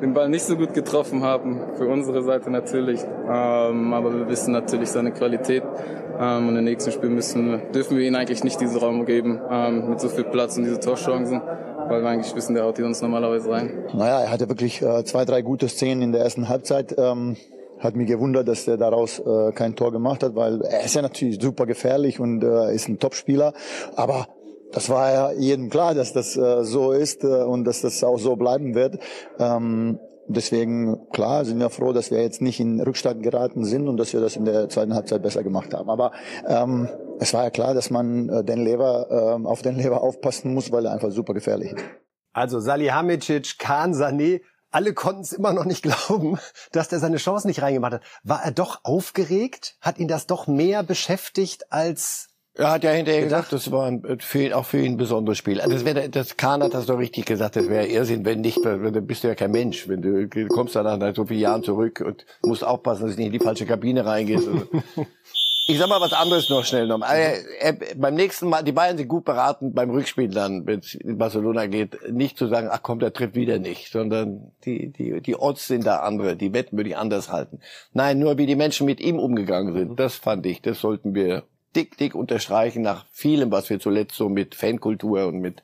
[0.00, 1.60] den Ball nicht so gut getroffen haben.
[1.76, 3.00] Für unsere Seite natürlich.
[3.02, 5.62] Ähm, aber wir wissen natürlich seine Qualität.
[6.18, 9.90] Ähm, und im nächsten Spiel müssen, dürfen wir ihm eigentlich nicht diesen Raum geben, ähm,
[9.90, 11.40] mit so viel Platz und diese Torchancen
[11.88, 13.84] weil wir eigentlich wissen, der haut die uns normalerweise rein.
[13.92, 16.94] Naja, er hatte wirklich äh, zwei, drei gute Szenen in der ersten Halbzeit.
[16.96, 17.36] Ähm,
[17.78, 21.02] hat mich gewundert, dass er daraus äh, kein Tor gemacht hat, weil er ist ja
[21.02, 23.52] natürlich super gefährlich und äh, ist ein Topspieler.
[23.96, 24.28] Aber
[24.72, 28.18] das war ja jedem klar, dass das äh, so ist äh, und dass das auch
[28.18, 28.98] so bleiben wird.
[29.38, 33.96] Ähm, deswegen, klar, sind wir froh, dass wir jetzt nicht in Rückstand geraten sind und
[33.96, 35.90] dass wir das in der zweiten Halbzeit besser gemacht haben.
[35.90, 36.12] Aber
[36.46, 36.88] ähm,
[37.20, 40.72] es war ja klar, dass man äh, den Lever, äh, auf den Lever aufpassen muss,
[40.72, 41.84] weil er einfach super gefährlich ist.
[42.32, 46.38] Also Salihamidzic, Kahn, Sané, alle konnten es immer noch nicht glauben,
[46.72, 48.02] dass der seine Chance nicht reingemacht hat.
[48.24, 49.76] War er doch aufgeregt?
[49.80, 54.02] Hat ihn das doch mehr beschäftigt als er hat ja hinterher gedacht, das war ein,
[54.20, 55.60] für ihn, auch für ihn ein besonderes Spiel.
[55.60, 58.64] Also das, wäre, das Kahn hat das doch richtig gesagt, das wäre Irrsinn, wenn nicht,
[58.64, 59.88] du bist du ja kein Mensch.
[59.88, 63.32] Wenn du, kommst dann nach so vielen Jahren zurück und musst aufpassen, dass du nicht
[63.32, 64.48] in die falsche Kabine reingehst.
[65.66, 67.00] Ich sag mal was anderes noch schnell noch.
[67.00, 70.94] Er, er, beim nächsten Mal, die Bayern sind gut beraten, beim Rückspiel dann, wenn es
[70.94, 75.22] in Barcelona geht, nicht zu sagen, ach komm, der trifft wieder nicht, sondern die, die,
[75.22, 77.60] die Odds sind da andere, die Wetten würde ich anders halten.
[77.94, 81.44] Nein, nur wie die Menschen mit ihm umgegangen sind, das fand ich, das sollten wir
[81.76, 85.62] dick, dick unterstreichen nach vielem, was wir zuletzt so mit Fankultur und mit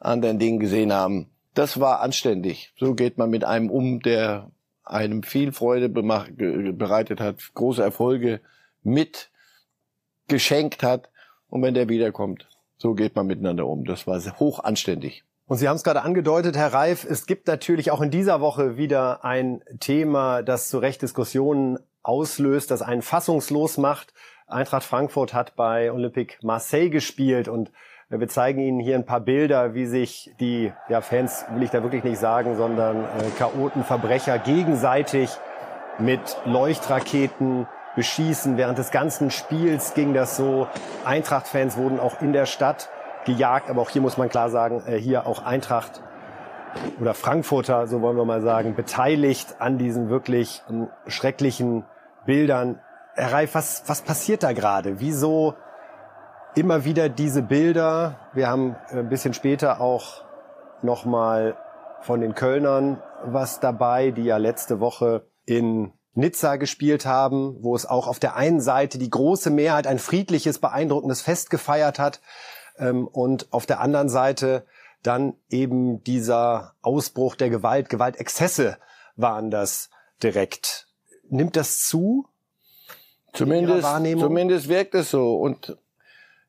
[0.00, 1.30] anderen Dingen gesehen haben.
[1.54, 2.72] Das war anständig.
[2.78, 4.50] So geht man mit einem um, der
[4.84, 8.40] einem viel Freude bereitet hat, große Erfolge
[8.82, 9.30] mit
[10.28, 11.10] geschenkt hat.
[11.48, 13.84] Und wenn der wiederkommt, so geht man miteinander um.
[13.84, 15.24] Das war hoch anständig.
[15.46, 18.76] Und Sie haben es gerade angedeutet, Herr Reif, es gibt natürlich auch in dieser Woche
[18.76, 24.12] wieder ein Thema, das zu Recht Diskussionen auslöst, das einen fassungslos macht.
[24.48, 27.70] Eintracht Frankfurt hat bei Olympique Marseille gespielt und
[28.08, 31.82] wir zeigen Ihnen hier ein paar Bilder, wie sich die ja, Fans, will ich da
[31.82, 35.30] wirklich nicht sagen, sondern äh, Chaoten, Verbrecher gegenseitig
[35.98, 38.56] mit Leuchtraketen beschießen.
[38.56, 40.66] Während des ganzen Spiels ging das so.
[41.04, 42.88] Eintracht-Fans wurden auch in der Stadt
[43.26, 46.00] gejagt, aber auch hier muss man klar sagen, äh, hier auch Eintracht
[46.98, 51.84] oder Frankfurter, so wollen wir mal sagen, beteiligt an diesen wirklich ähm, schrecklichen
[52.24, 52.80] Bildern.
[53.18, 55.00] Herr Reif, was, was passiert da gerade?
[55.00, 55.54] Wieso
[56.54, 58.20] immer wieder diese Bilder?
[58.32, 60.22] Wir haben äh, ein bisschen später auch
[60.82, 61.56] nochmal
[62.02, 67.86] von den Kölnern was dabei, die ja letzte Woche in Nizza gespielt haben, wo es
[67.86, 72.20] auch auf der einen Seite die große Mehrheit ein friedliches, beeindruckendes Fest gefeiert hat
[72.78, 74.64] ähm, und auf der anderen Seite
[75.02, 78.78] dann eben dieser Ausbruch der Gewalt, Gewaltexzesse
[79.16, 79.90] waren das
[80.22, 80.86] direkt.
[81.28, 82.28] Nimmt das zu?
[83.32, 83.86] Zumindest,
[84.18, 85.36] zumindest wirkt es so.
[85.36, 85.76] Und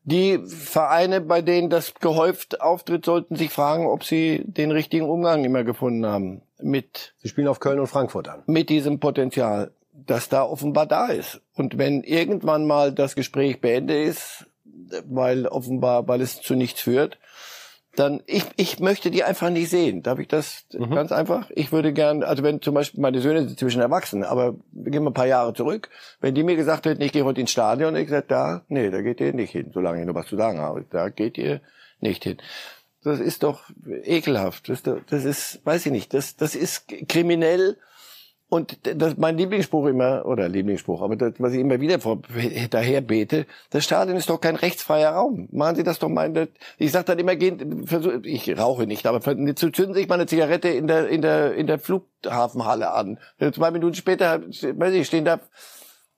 [0.04, 5.44] die Vereine, bei denen das gehäuft auftritt, sollten sich fragen, ob sie den richtigen Umgang
[5.44, 6.42] immer gefunden haben.
[6.62, 7.14] mit.
[7.22, 8.44] Sie spielen auf Köln und Frankfurt an.
[8.46, 11.42] Mit diesem Potenzial, das da offenbar da ist.
[11.56, 14.46] Und wenn irgendwann mal das Gespräch beendet ist,
[15.06, 17.18] weil offenbar, weil es zu nichts führt,
[18.00, 20.04] dann ich, ich möchte die einfach nicht sehen.
[20.04, 20.96] Darf ich das mhm.
[20.96, 21.50] ganz einfach?
[21.54, 25.04] Ich würde gern, also wenn zum Beispiel meine Söhne sind zwischen Erwachsenen, aber wir gehen
[25.04, 25.90] mal ein paar Jahre zurück,
[26.22, 29.02] wenn die mir gesagt hätten, ich gehe heute ins Stadion, ich gesagt, da, nee, da
[29.02, 30.86] geht ihr nicht hin, solange ich noch was zu sagen habe.
[30.90, 31.60] Da geht ihr
[32.00, 32.38] nicht hin.
[33.04, 33.64] Das ist doch
[34.04, 34.70] ekelhaft.
[34.70, 37.78] Das, das ist, weiß ich nicht, das, das ist kriminell
[38.50, 42.20] und das mein Lieblingsspruch immer, oder Lieblingsspruch, aber das, was ich immer wieder vor,
[42.72, 45.48] daher bete, das Stadion ist doch kein rechtsfreier Raum.
[45.52, 46.48] Machen Sie das doch mal.
[46.80, 50.26] Ich sag dann immer, gehen, versuch, ich rauche nicht, aber zünden Sie sich mal eine
[50.26, 53.20] Zigarette in der, in der, in der Flughafenhalle an.
[53.54, 55.40] Zwei Minuten später, weiß ich, stehen da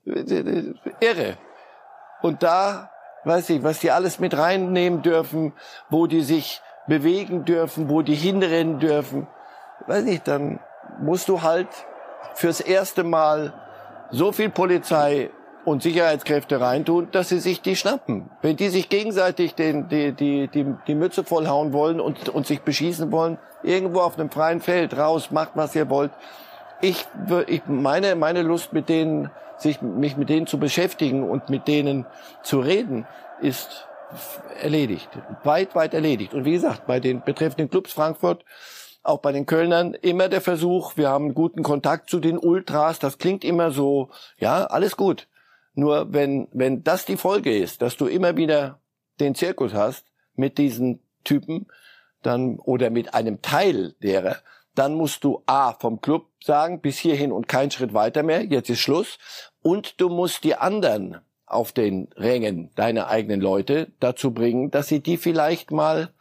[0.06, 1.38] irre.
[2.22, 2.92] Und da,
[3.26, 5.52] weiß ich, was die alles mit reinnehmen dürfen,
[5.90, 9.28] wo die sich bewegen dürfen, wo die hinrennen dürfen,
[9.88, 10.62] weiß ich, dann
[11.02, 11.68] musst du halt
[12.36, 13.54] fürs erste Mal
[14.12, 15.30] so viel Polizei
[15.64, 18.30] und Sicherheitskräfte reintun, dass sie sich die schnappen.
[18.42, 22.62] Wenn die sich gegenseitig den, die, die, die, die Mütze vollhauen wollen und, und sich
[22.62, 26.12] beschießen wollen, irgendwo auf einem freien Feld raus, macht was ihr wollt.
[26.82, 27.06] Ich,
[27.48, 32.08] ich meine, meine Lust mit denen, sich, mich mit denen zu beschäftigen und mit denen
[32.42, 33.06] zu reden,
[33.40, 33.88] ist
[34.62, 35.10] erledigt.
[35.44, 36.34] Weit, weit erledigt.
[36.34, 38.44] Und wie gesagt, bei den betreffenden Clubs Frankfurt,
[39.04, 43.18] auch bei den Kölnern immer der Versuch, wir haben guten Kontakt zu den Ultras, das
[43.18, 45.28] klingt immer so, ja, alles gut.
[45.74, 48.80] Nur wenn, wenn das die Folge ist, dass du immer wieder
[49.20, 51.68] den Zirkus hast mit diesen Typen,
[52.22, 54.38] dann, oder mit einem Teil derer,
[54.76, 58.70] dann musst du A, vom Club sagen, bis hierhin und kein Schritt weiter mehr, jetzt
[58.70, 59.18] ist Schluss.
[59.62, 65.02] Und du musst die anderen auf den Rängen, deine eigenen Leute, dazu bringen, dass sie
[65.02, 66.14] die vielleicht mal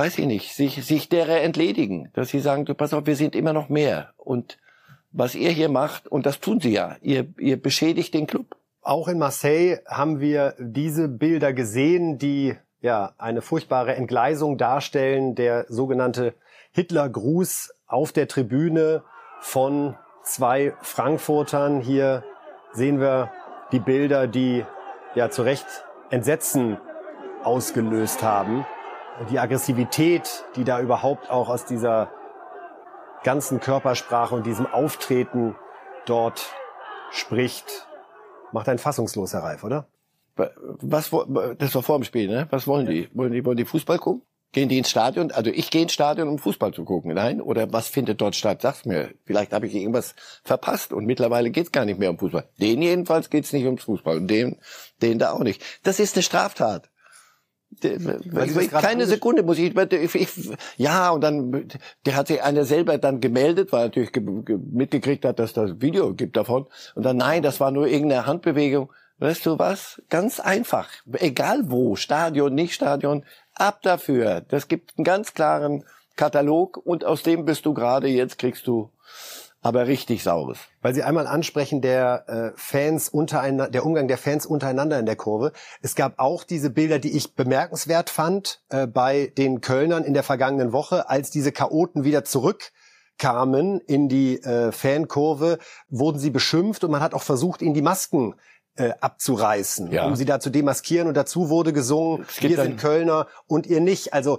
[0.00, 3.36] weiß ich nicht, sich, sich derer entledigen, dass sie sagen, du pass auf, wir sind
[3.36, 4.14] immer noch mehr.
[4.16, 4.56] Und
[5.12, 8.56] was ihr hier macht, und das tun sie ja, ihr, ihr beschädigt den Club.
[8.80, 15.66] Auch in Marseille haben wir diese Bilder gesehen, die ja eine furchtbare Entgleisung darstellen, der
[15.68, 16.32] sogenannte
[16.72, 19.02] Hitlergruß auf der Tribüne
[19.40, 21.82] von zwei Frankfurtern.
[21.82, 22.24] Hier
[22.72, 23.30] sehen wir
[23.70, 24.64] die Bilder, die
[25.14, 25.66] ja zu Recht
[26.08, 26.78] Entsetzen
[27.42, 28.64] ausgelöst haben
[29.28, 32.10] die Aggressivität, die da überhaupt auch aus dieser
[33.22, 35.56] ganzen Körpersprache und diesem Auftreten
[36.06, 36.54] dort
[37.10, 37.86] spricht,
[38.52, 39.86] macht einen fassungslos, Herr Reif, oder?
[40.36, 41.10] Was,
[41.58, 42.46] das war vor dem Spiel, ne?
[42.50, 43.10] Was wollen die?
[43.12, 44.22] Wollen die, wollen die Fußball gucken?
[44.52, 45.30] Gehen die ins Stadion?
[45.30, 47.40] Also ich gehe ins Stadion, um Fußball zu gucken, nein?
[47.40, 48.62] Oder was findet dort statt?
[48.62, 49.10] Sag's mir.
[49.24, 52.48] Vielleicht habe ich irgendwas verpasst und mittlerweile geht's gar nicht mehr um Fußball.
[52.58, 54.56] Den jedenfalls geht's nicht ums Fußball und den,
[55.02, 55.62] den da auch nicht.
[55.84, 56.89] Das ist eine Straftat
[58.70, 61.68] keine Sekunde muss ich, ich, ich, ja und dann
[62.04, 64.10] der hat sich einer selber dann gemeldet, weil er natürlich
[64.70, 68.92] mitgekriegt hat, dass das Video gibt davon und dann nein, das war nur irgendeine Handbewegung.
[69.18, 70.00] Weißt du was?
[70.08, 74.40] Ganz einfach, egal wo, Stadion, nicht Stadion, ab dafür.
[74.40, 75.84] Das gibt einen ganz klaren
[76.16, 78.90] Katalog und aus dem bist du gerade jetzt kriegst du
[79.62, 80.58] aber richtig saures.
[80.80, 85.16] Weil Sie einmal ansprechen, der äh, Fans untereinander, der Umgang der Fans untereinander in der
[85.16, 85.52] Kurve.
[85.82, 90.22] Es gab auch diese Bilder, die ich bemerkenswert fand äh, bei den Kölnern in der
[90.22, 96.90] vergangenen Woche, als diese Chaoten wieder zurückkamen in die äh, Fankurve, wurden sie beschimpft und
[96.90, 98.34] man hat auch versucht, ihnen die Masken
[98.76, 100.06] äh, abzureißen, ja.
[100.06, 101.06] um sie da zu demaskieren.
[101.06, 104.14] Und dazu wurde gesungen, wir sind Kölner und ihr nicht.
[104.14, 104.38] Also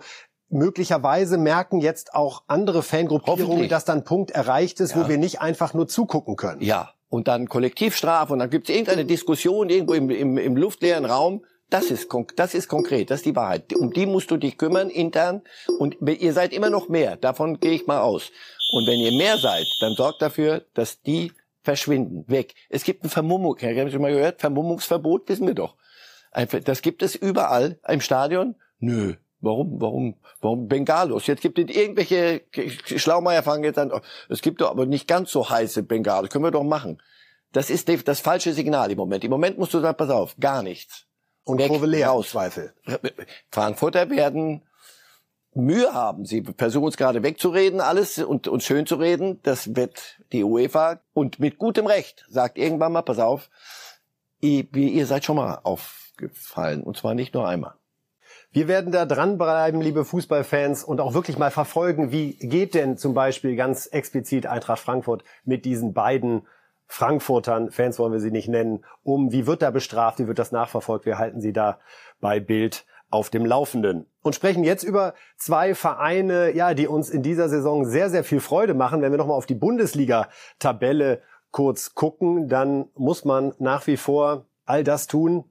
[0.52, 5.04] möglicherweise merken jetzt auch andere Fangruppierungen, dass dann ein Punkt erreicht ist, ja.
[5.04, 6.62] wo wir nicht einfach nur zugucken können.
[6.62, 11.06] Ja, und dann Kollektivstrafe und dann gibt es irgendeine Diskussion irgendwo im, im, im luftleeren
[11.06, 11.46] Raum.
[11.70, 13.74] Das ist, das ist konkret, das ist die Wahrheit.
[13.74, 15.42] Um die musst du dich kümmern intern
[15.80, 18.32] und ihr seid immer noch mehr, davon gehe ich mal aus.
[18.74, 21.32] Und wenn ihr mehr seid, dann sorgt dafür, dass die
[21.64, 22.56] verschwinden, weg.
[22.70, 24.42] Es gibt ein Vermummung, haben Sie mal gehört?
[24.42, 25.76] Vermummungsverbot, wissen wir doch.
[26.66, 28.56] Das gibt es überall im Stadion.
[28.80, 31.26] Nö, Warum, warum, warum Bengalos?
[31.28, 32.44] Jetzt gibt es irgendwelche
[32.86, 33.92] Schlaumeier fangen jetzt an.
[34.30, 36.30] Es gibt doch aber nicht ganz so heiße Bengalos.
[36.30, 37.02] Können wir doch machen.
[37.52, 39.24] Das ist das falsche Signal im Moment.
[39.24, 41.08] Im Moment musst du sagen, pass auf, gar nichts.
[41.44, 42.30] Und Weg, Kurve leer, raus.
[42.30, 42.74] Zweifel.
[43.50, 44.62] Frankfurter werden
[45.54, 46.26] Mühe haben.
[46.26, 49.42] Sie versuchen uns gerade wegzureden, alles und, und schön zu reden.
[49.44, 53.50] Das wird die UEFA und mit gutem Recht sagt irgendwann mal, pass auf,
[54.40, 57.74] ihr, ihr seid schon mal aufgefallen und zwar nicht nur einmal.
[58.54, 63.14] Wir werden da dranbleiben, liebe Fußballfans, und auch wirklich mal verfolgen, wie geht denn zum
[63.14, 66.46] Beispiel ganz explizit Eintracht Frankfurt mit diesen beiden
[66.86, 70.52] Frankfurtern, Fans wollen wir sie nicht nennen, um, wie wird da bestraft, wie wird das
[70.52, 71.80] nachverfolgt, wir halten sie da
[72.20, 74.06] bei Bild auf dem Laufenden.
[74.22, 78.42] Und sprechen jetzt über zwei Vereine, ja, die uns in dieser Saison sehr, sehr viel
[78.42, 79.02] Freude machen.
[79.02, 81.22] Wenn wir nochmal auf die Bundesliga-Tabelle
[81.52, 85.46] kurz gucken, dann muss man nach wie vor all das tun,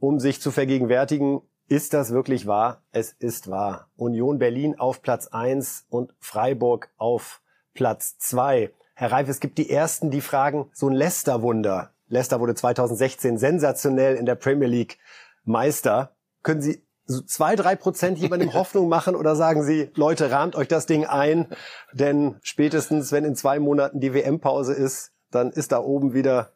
[0.00, 2.82] um sich zu vergegenwärtigen, ist das wirklich wahr?
[2.92, 3.88] Es ist wahr.
[3.96, 7.40] Union Berlin auf Platz eins und Freiburg auf
[7.72, 8.72] Platz zwei.
[8.94, 11.92] Herr Reif, es gibt die Ersten, die fragen, so ein Leicester-Wunder.
[12.08, 14.98] Leicester wurde 2016 sensationell in der Premier League
[15.44, 16.14] Meister.
[16.42, 20.68] Können Sie so zwei, drei Prozent jemandem Hoffnung machen oder sagen Sie, Leute, rahmt euch
[20.68, 21.48] das Ding ein,
[21.92, 26.52] denn spätestens, wenn in zwei Monaten die WM-Pause ist, dann ist da oben wieder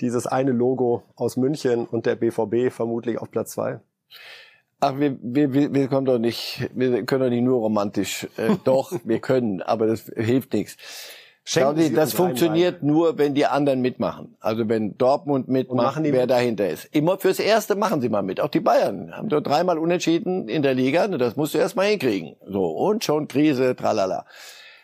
[0.00, 3.80] dieses eine Logo aus München und der BVB vermutlich auf Platz zwei.
[4.80, 8.26] Ach, wir, wir, wir kommen doch nicht, wir können doch nicht nur romantisch.
[8.36, 10.76] Äh, doch, wir können, aber das hilft nichts.
[11.44, 14.36] Schau dir, das funktioniert nur, wenn die anderen mitmachen.
[14.40, 16.30] Also wenn Dortmund mitmacht, wer mit?
[16.30, 16.84] dahinter ist.
[16.94, 18.40] Immer fürs Erste machen sie mal mit.
[18.40, 21.08] Auch die Bayern haben doch dreimal unentschieden in der Liga.
[21.08, 22.36] Das musst du erst mal hinkriegen.
[22.46, 24.26] So, und schon Krise, tralala.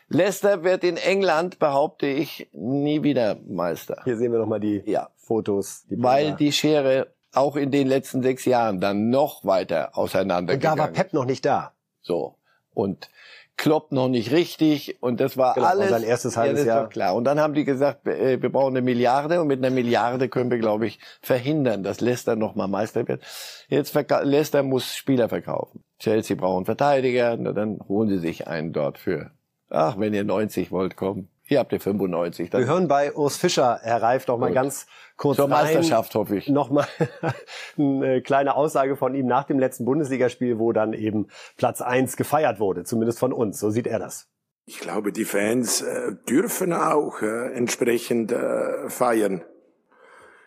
[0.09, 4.01] Leicester wird in England, behaupte ich, nie wieder Meister.
[4.05, 5.09] Hier sehen wir nochmal die ja.
[5.17, 5.85] Fotos.
[5.91, 10.79] Die Weil die Schere auch in den letzten sechs Jahren dann noch weiter auseinandergegangen.
[10.79, 11.73] Und da war Pep noch nicht da.
[12.03, 12.37] So.
[12.73, 13.09] Und
[13.57, 15.89] Klopp noch nicht richtig und das war genau, alles.
[15.89, 16.89] Sein erstes halbes ja, Jahr.
[16.89, 17.15] klar.
[17.15, 20.51] Und dann haben die gesagt, äh, wir brauchen eine Milliarde und mit einer Milliarde können
[20.51, 23.23] wir, glaube ich, verhindern, dass Leicester nochmal Meister wird.
[23.69, 25.83] Jetzt Leicester muss Spieler verkaufen.
[25.99, 29.31] Chelsea brauchen Verteidiger, na, dann holen sie sich einen dort für.
[29.71, 31.29] Ach, wenn ihr 90 wollt, kommen.
[31.49, 32.53] Hier habt ihr 95.
[32.53, 34.87] Wir hören bei Urs Fischer, Herr Reif, noch mal ganz
[35.17, 36.49] kurz Zur Meisterschaft, hoffe ich.
[36.49, 36.89] Noch mal
[37.79, 42.59] eine kleine Aussage von ihm nach dem letzten Bundesligaspiel, wo dann eben Platz eins gefeiert
[42.59, 43.61] wurde, zumindest von uns.
[43.61, 44.29] So sieht er das.
[44.65, 49.45] Ich glaube, die Fans äh, dürfen auch äh, entsprechend äh, feiern.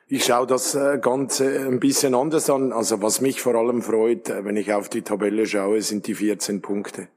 [0.10, 2.74] Ich schaue das äh, Ganze ein bisschen anders an.
[2.74, 6.16] Also was mich vor allem freut, äh, wenn ich auf die Tabelle schaue, sind die
[6.16, 7.08] 14 Punkte.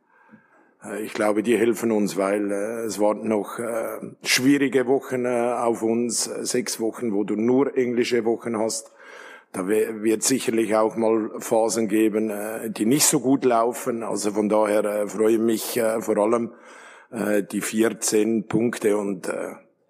[0.85, 5.83] Äh, ich glaube, die helfen uns, weil äh, es warten noch äh, schwierige Wochen auf
[5.83, 8.93] uns, sechs Wochen, wo du nur englische Wochen hast.
[9.53, 12.33] Da wird sicherlich auch mal Phasen geben,
[12.72, 14.03] die nicht so gut laufen.
[14.03, 16.53] Also von daher freue ich mich vor allem
[17.11, 19.30] die 14 Punkte und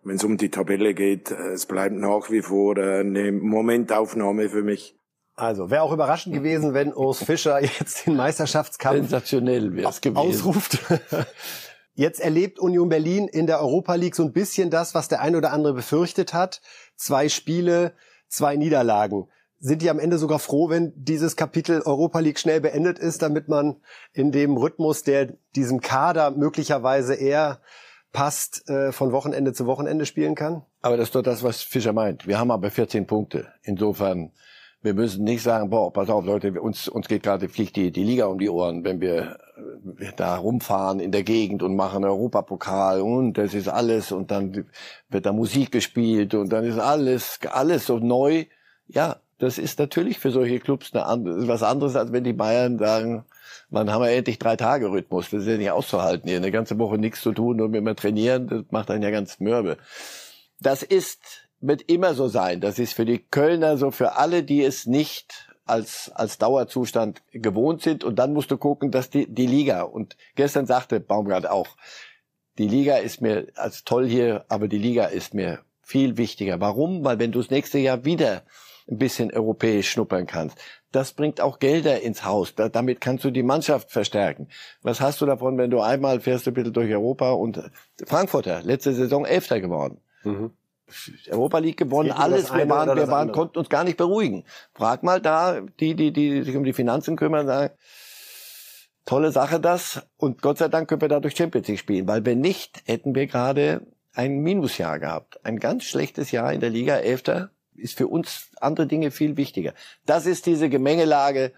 [0.03, 4.97] wenn es um die Tabelle geht, es bleibt nach wie vor eine Momentaufnahme für mich.
[5.35, 10.79] Also, wäre auch überraschend gewesen, wenn Urs Fischer jetzt den Meisterschaftskampf Sensationell ausruft.
[11.95, 15.37] Jetzt erlebt Union Berlin in der Europa League so ein bisschen das, was der ein
[15.37, 16.63] oder andere befürchtet hat.
[16.97, 17.93] Zwei Spiele,
[18.29, 19.29] zwei Niederlagen.
[19.59, 23.49] Sind die am Ende sogar froh, wenn dieses Kapitel Europa League schnell beendet ist, damit
[23.49, 23.77] man
[24.13, 27.61] in dem Rhythmus, der diesem Kader möglicherweise eher
[28.13, 30.65] passt, äh, von Wochenende zu Wochenende spielen kann?
[30.81, 32.27] Aber das ist doch das, was Fischer meint.
[32.27, 33.53] Wir haben aber 14 Punkte.
[33.63, 34.33] Insofern
[34.83, 38.03] wir müssen nicht sagen, boah, pass auf, Leute, uns, uns geht gerade fliegt die, die
[38.03, 39.39] Liga um die Ohren, wenn wir
[40.17, 44.67] da rumfahren in der Gegend und machen Europapokal und das ist alles und dann
[45.09, 48.47] wird da Musik gespielt und dann ist alles, alles so neu.
[48.89, 53.25] Ja, das ist natürlich für solche Clubs eine, was anderes, als wenn die Bayern sagen,
[53.71, 55.31] man haben wir endlich drei Tage Rhythmus.
[55.31, 56.39] Das ist ja nicht auszuhalten hier.
[56.39, 59.79] Eine ganze Woche nichts zu tun und immer trainieren, das macht einen ja ganz mürbe.
[60.61, 62.61] Das ist wird immer so sein.
[62.61, 67.83] Das ist für die Kölner so, für alle, die es nicht als, als Dauerzustand gewohnt
[67.83, 68.05] sind.
[68.05, 71.69] Und dann musst du gucken, dass die, die Liga, und gestern sagte Baumgart auch,
[72.59, 76.61] die Liga ist mir als toll hier, aber die Liga ist mir viel wichtiger.
[76.61, 77.05] Warum?
[77.05, 78.43] Weil wenn du das nächste Jahr wieder
[78.91, 80.59] ein bisschen europäisch schnuppern kannst,
[80.91, 82.55] das bringt auch Gelder ins Haus.
[82.55, 84.49] Da, damit kannst du die Mannschaft verstärken.
[84.83, 87.71] Was hast du davon, wenn du einmal fährst du bitte durch Europa und
[88.05, 90.01] Frankfurter, letzte Saison Elfter geworden.
[90.25, 90.51] Mhm.
[91.31, 92.53] Europa League gewonnen, alles.
[92.53, 94.45] Wir waren, wir waren, konnten uns gar nicht beruhigen.
[94.75, 97.75] Frag mal da, die, die, die sich um die Finanzen kümmern, sagen,
[99.05, 100.03] tolle Sache das.
[100.17, 103.27] Und Gott sei Dank können wir dadurch Champions League spielen, weil wenn nicht, hätten wir
[103.27, 105.45] gerade ein Minusjahr gehabt.
[105.45, 109.73] Ein ganz schlechtes Jahr in der Liga, Elfter, ist für uns andere Dinge viel wichtiger.
[110.07, 111.53] Das ist diese Gemengelage,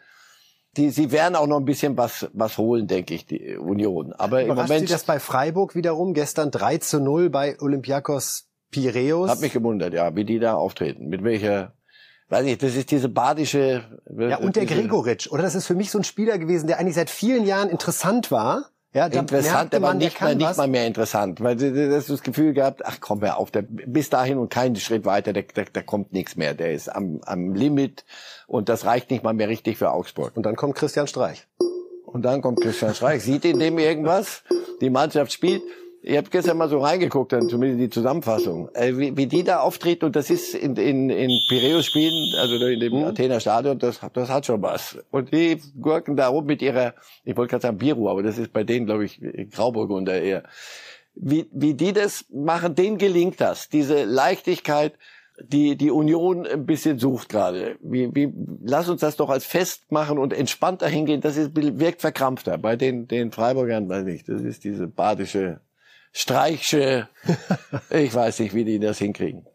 [0.76, 4.12] die, sie werden auch noch ein bisschen was, was holen, denke ich, die Union.
[4.12, 4.80] Aber im Moment.
[4.80, 6.14] Sie das bei Freiburg wiederum?
[6.14, 9.30] Gestern 3 zu 0 bei Olympiakos Piräus.
[9.30, 11.08] Hat mich gewundert, ja, wie die da auftreten.
[11.08, 11.72] Mit welcher,
[12.28, 13.84] weiß nicht, das ist diese badische.
[14.18, 15.42] Ja, und der Gregoritsch, oder?
[15.42, 18.70] Das ist für mich so ein Spieler gewesen, der eigentlich seit vielen Jahren interessant war.
[18.92, 22.52] Ja, interessant, aber man, nicht, mal, nicht mal mehr interessant, weil du hast das Gefühl
[22.52, 25.82] gehabt, ach komm hör auf, der, bis dahin und keinen Schritt weiter, der, der, der
[25.82, 28.04] kommt nichts mehr, der ist am, am Limit
[28.46, 30.36] und das reicht nicht mal mehr richtig für Augsburg.
[30.36, 31.48] Und dann kommt Christian Streich.
[32.06, 34.44] Und dann kommt Christian Streich, sieht in dem irgendwas,
[34.80, 35.62] die Mannschaft spielt
[36.06, 39.60] Ich habe gestern mal so reingeguckt, dann zumindest die Zusammenfassung, äh, wie, wie die da
[39.60, 43.04] auftreten und das ist in, in, in Piräus spielen, also in dem mhm.
[43.04, 44.98] Athener Stadion, das, das hat schon was.
[45.10, 46.92] Und die gurken da rum mit ihrer,
[47.24, 49.18] ich wollte gerade sagen Biru, aber das ist bei denen, glaube ich,
[49.50, 50.42] Grauburgunder eher.
[51.14, 54.92] Wie, wie die das machen, denen gelingt das, diese Leichtigkeit,
[55.42, 57.76] die die Union ein bisschen sucht gerade.
[57.80, 58.30] Wie, wie,
[58.62, 61.22] lass uns das doch als Fest machen und entspannter hingehen.
[61.22, 62.58] Das ist, wirkt verkrampfter.
[62.58, 65.60] Bei den, den Freiburgern weiß ich, das ist diese badische
[66.16, 67.08] Streichsche.
[67.90, 69.46] ich weiß nicht, wie die das hinkriegen.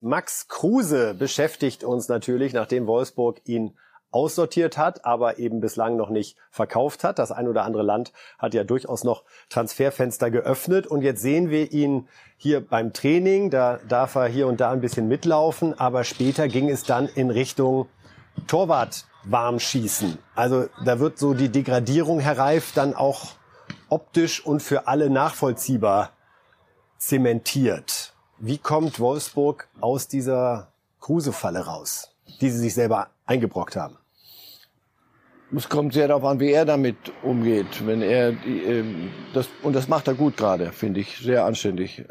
[0.00, 3.78] Max Kruse beschäftigt uns natürlich, nachdem Wolfsburg ihn
[4.10, 7.20] aussortiert hat, aber eben bislang noch nicht verkauft hat.
[7.20, 11.72] Das ein oder andere Land hat ja durchaus noch Transferfenster geöffnet und jetzt sehen wir
[11.72, 13.50] ihn hier beim Training.
[13.50, 17.30] Da darf er hier und da ein bisschen mitlaufen, aber später ging es dann in
[17.30, 17.86] Richtung
[18.48, 20.18] Torwart warm schießen.
[20.34, 23.36] Also da wird so die Degradierung hereif dann auch
[23.92, 26.12] optisch und für alle nachvollziehbar
[26.96, 28.14] zementiert.
[28.38, 33.98] Wie kommt Wolfsburg aus dieser Kruse-Falle raus, die sie sich selber eingebrockt haben?
[35.54, 37.86] Es kommt sehr darauf an, wie er damit umgeht.
[37.86, 42.02] Wenn er ähm, das und das macht er gut gerade, finde ich sehr anständig.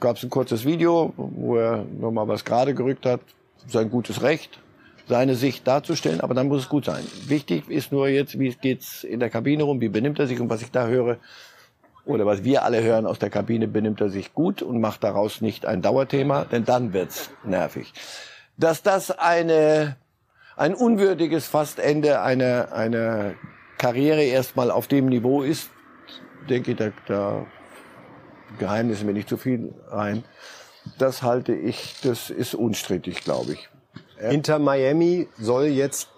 [0.00, 3.20] Gab es ein kurzes Video, wo er nochmal was gerade gerückt hat,
[3.66, 4.62] sein gutes Recht,
[5.08, 7.04] seine Sicht darzustellen, aber dann muss es gut sein.
[7.26, 10.50] Wichtig ist nur jetzt, wie geht's in der Kabine rum, wie benimmt er sich und
[10.50, 11.18] was ich da höre
[12.04, 15.40] oder was wir alle hören aus der Kabine, benimmt er sich gut und macht daraus
[15.40, 17.92] nicht ein Dauerthema, denn dann wird's nervig.
[18.56, 19.96] Dass das eine
[20.56, 23.34] ein unwürdiges Fastende einer, einer
[23.78, 25.70] Karriere erstmal auf dem Niveau ist,
[26.48, 27.46] denke ich, da, da
[28.58, 30.24] Geheimnisse mir nicht zu viel rein.
[30.98, 33.68] Das halte ich, das ist unstrittig, glaube ich.
[34.18, 36.08] Inter Miami soll jetzt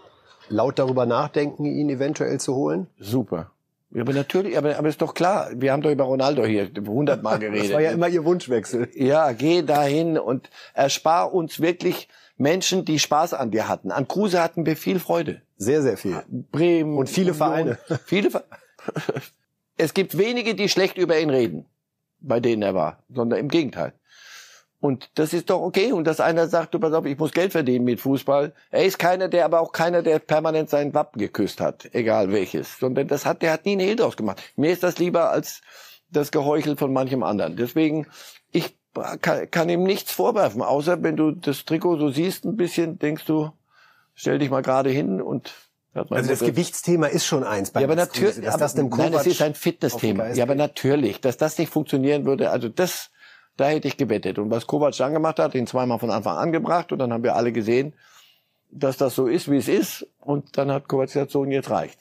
[0.49, 2.87] laut darüber nachdenken, ihn eventuell zu holen?
[2.99, 3.51] Super.
[3.91, 7.39] Ja, aber natürlich, aber, aber ist doch klar, wir haben doch über Ronaldo hier hundertmal
[7.39, 7.67] geredet.
[7.67, 8.91] Das war ja immer Ihr Wunschwechsel.
[8.95, 13.91] Ja, geh dahin und erspar uns wirklich Menschen, die Spaß an dir hatten.
[13.91, 15.41] An Kruse hatten wir viel Freude.
[15.57, 16.23] Sehr, sehr viel.
[16.29, 16.99] Bremen.
[16.99, 17.79] Und viele Vereine.
[18.05, 18.45] Viele Ver
[19.77, 21.65] Es gibt wenige, die schlecht über ihn reden,
[22.21, 23.93] bei denen er war, sondern im Gegenteil.
[24.81, 25.93] Und das ist doch okay.
[25.93, 28.53] Und dass einer sagt, du pass auf, ich muss Geld verdienen mit Fußball.
[28.71, 32.79] Er ist keiner, der aber auch keiner, der permanent sein Wappen geküsst hat, egal welches.
[32.79, 34.41] Sondern das hat, der hat nie einen Hehl draus gemacht.
[34.57, 35.63] Mir ist das lieber als
[36.11, 37.57] das Geheuchel von manchem anderen.
[37.57, 38.07] Deswegen,
[38.53, 38.77] ich
[39.21, 43.25] kann, kann ihm nichts vorwerfen, außer wenn du das Trikot so siehst, ein bisschen denkst
[43.27, 43.51] du,
[44.15, 45.53] stell dich mal gerade hin und
[45.95, 49.27] also das Gewichtsthema ist schon eins bei ja, aber natürlich, dass das dem Nein, es
[49.27, 50.29] ist ein Fitnessthema.
[50.33, 53.11] Ja, aber natürlich, dass das nicht funktionieren würde, also das,
[53.59, 54.39] da hätte ich gewettet.
[54.39, 57.25] Und was Kovac dann gemacht hat, ihn zweimal von Anfang an gebracht und dann haben
[57.25, 57.93] wir alle gesehen,
[58.71, 60.07] dass das so ist, wie es ist.
[60.21, 61.99] Und dann hat Kovac gesagt, so jetzt reicht.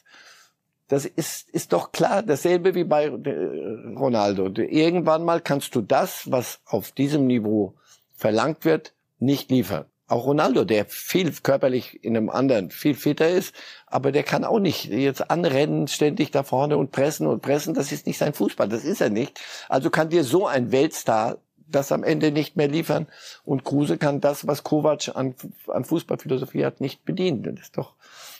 [0.87, 4.49] Das ist, ist doch klar, dasselbe wie bei äh, Ronaldo.
[4.55, 7.73] Irgendwann mal kannst du das, was auf diesem Niveau
[8.15, 9.85] verlangt wird, nicht liefern.
[10.09, 13.53] Auch Ronaldo, der viel körperlich in einem anderen viel fitter ist,
[13.87, 17.73] aber der kann auch nicht jetzt anrennen ständig da vorne und pressen und pressen.
[17.73, 19.41] Das ist nicht sein Fußball, das ist er nicht.
[19.67, 21.39] Also kann dir so ein Weltstar
[21.69, 23.07] das am Ende nicht mehr liefern
[23.43, 25.35] und Kruse kann das, was Kovac an,
[25.67, 27.43] an Fußballphilosophie hat, nicht bedienen.
[27.43, 27.95] Das ist doch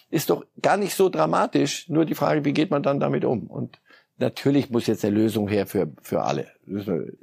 [0.09, 1.89] ist doch gar nicht so dramatisch.
[1.89, 3.47] Nur die Frage, wie geht man dann damit um?
[3.47, 3.79] Und
[4.17, 6.47] natürlich muss jetzt eine Lösung her für, für alle.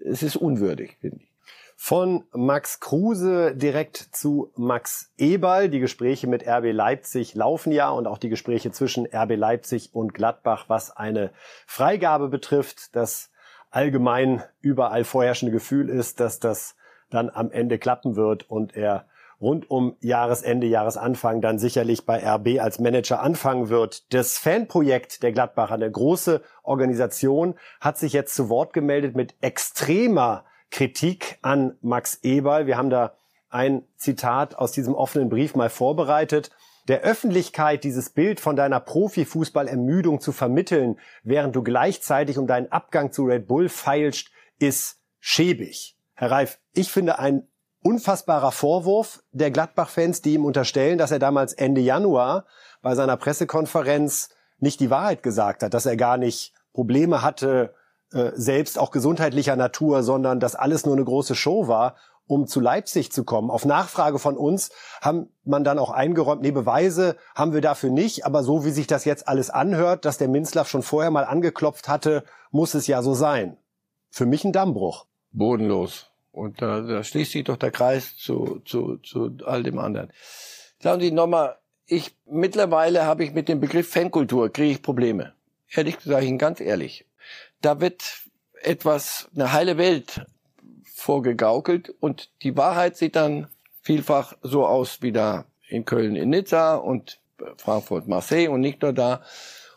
[0.04, 1.30] Es ist unwürdig, finde ich.
[1.76, 5.68] Von Max Kruse direkt zu Max Eberl.
[5.68, 10.14] Die Gespräche mit RB Leipzig laufen ja und auch die Gespräche zwischen RB Leipzig und
[10.14, 11.32] Gladbach, was eine
[11.66, 12.94] Freigabe betrifft.
[12.94, 13.30] Das
[13.74, 16.76] allgemein überall vorherrschende Gefühl ist, dass das
[17.10, 19.06] dann am Ende klappen wird und er
[19.40, 24.12] rund um Jahresende, Jahresanfang dann sicherlich bei RB als Manager anfangen wird.
[24.14, 30.44] Das Fanprojekt der Gladbacher, eine große Organisation, hat sich jetzt zu Wort gemeldet mit extremer
[30.70, 32.66] Kritik an Max Eberl.
[32.66, 33.14] Wir haben da
[33.50, 36.50] ein Zitat aus diesem offenen Brief mal vorbereitet.
[36.88, 43.10] Der Öffentlichkeit dieses Bild von deiner Profifußballermüdung zu vermitteln, während du gleichzeitig um deinen Abgang
[43.10, 45.96] zu Red Bull feilst, ist schäbig.
[46.14, 47.48] Herr Reif, ich finde ein
[47.82, 52.46] unfassbarer Vorwurf der Gladbach-Fans, die ihm unterstellen, dass er damals Ende Januar
[52.82, 54.28] bei seiner Pressekonferenz
[54.58, 57.74] nicht die Wahrheit gesagt hat, dass er gar nicht Probleme hatte,
[58.12, 61.96] äh, selbst auch gesundheitlicher Natur, sondern dass alles nur eine große Show war,
[62.26, 63.50] um zu Leipzig zu kommen.
[63.50, 64.70] Auf Nachfrage von uns
[65.00, 68.86] haben man dann auch eingeräumt, nee, Beweise haben wir dafür nicht, aber so wie sich
[68.86, 73.02] das jetzt alles anhört, dass der Minzlaff schon vorher mal angeklopft hatte, muss es ja
[73.02, 73.56] so sein.
[74.10, 75.06] Für mich ein Dammbruch.
[75.32, 76.06] Bodenlos.
[76.32, 80.10] Und da, da schließt sich doch der Kreis zu, zu, zu all dem anderen.
[80.80, 81.56] Sagen Sie nochmal,
[81.86, 85.34] ich, mittlerweile habe ich mit dem Begriff Fankultur, kriege ich Probleme.
[85.70, 87.06] Ehrlich gesagt, Ihnen ganz ehrlich.
[87.60, 88.02] Da wird
[88.62, 90.26] etwas, eine heile Welt
[91.04, 93.48] vorgegaukelt und die Wahrheit sieht dann
[93.82, 97.20] vielfach so aus wie da in Köln, in Nizza und
[97.58, 99.22] Frankfurt, Marseille und nicht nur da.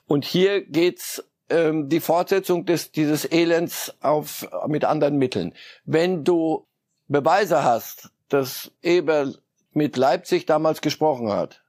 [0.07, 5.53] Und hier geht's ähm, die Fortsetzung des dieses Elends auf mit anderen Mitteln.
[5.83, 6.65] Wenn du
[7.09, 9.33] Beweise hast, dass Eber
[9.73, 11.61] mit Leipzig damals gesprochen hat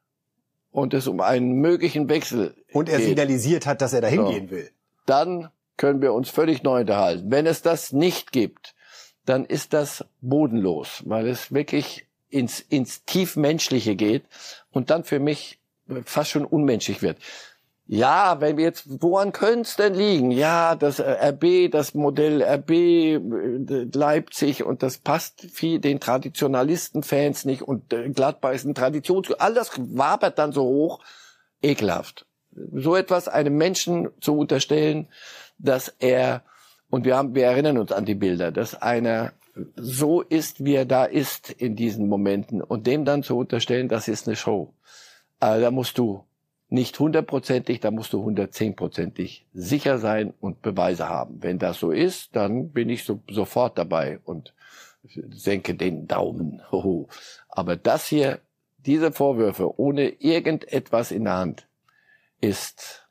[0.70, 4.30] und es um einen möglichen Wechsel und er geht, signalisiert hat, dass er dahin So.
[4.30, 4.70] gehen will.
[5.06, 7.30] dann können wir uns völlig neu unterhalten.
[7.30, 8.74] Wenn es das nicht gibt,
[9.28, 14.24] dann ist das bodenlos, weil es wirklich ins, ins Tiefmenschliche geht
[14.70, 15.58] und dann für mich
[16.04, 17.18] fast schon unmenschlich wird.
[17.90, 20.30] Ja, wenn wir jetzt, woran könnte es denn liegen?
[20.30, 27.46] Ja, das äh, RB, das Modell RB äh, Leipzig und das passt viel den Traditionalisten-Fans
[27.46, 29.32] nicht und äh, Gladbach ist ein Traditions...
[29.32, 31.00] All das wabert dann so hoch,
[31.62, 32.26] ekelhaft.
[32.74, 35.08] So etwas einem Menschen zu unterstellen,
[35.56, 36.42] dass er,
[36.90, 39.32] und wir haben, wir erinnern uns an die Bilder, dass einer
[39.76, 44.08] so ist, wie er da ist in diesen Momenten und dem dann zu unterstellen, das
[44.08, 44.72] ist eine Show.
[45.40, 46.24] Also da musst du
[46.68, 51.42] nicht hundertprozentig, da musst du hundertzehnprozentig sicher sein und Beweise haben.
[51.42, 54.54] Wenn das so ist, dann bin ich so, sofort dabei und
[55.30, 56.62] senke den Daumen.
[56.70, 57.08] Hoho.
[57.48, 58.40] Aber das hier,
[58.78, 61.66] diese Vorwürfe ohne irgendetwas in der Hand,
[62.40, 63.08] ist,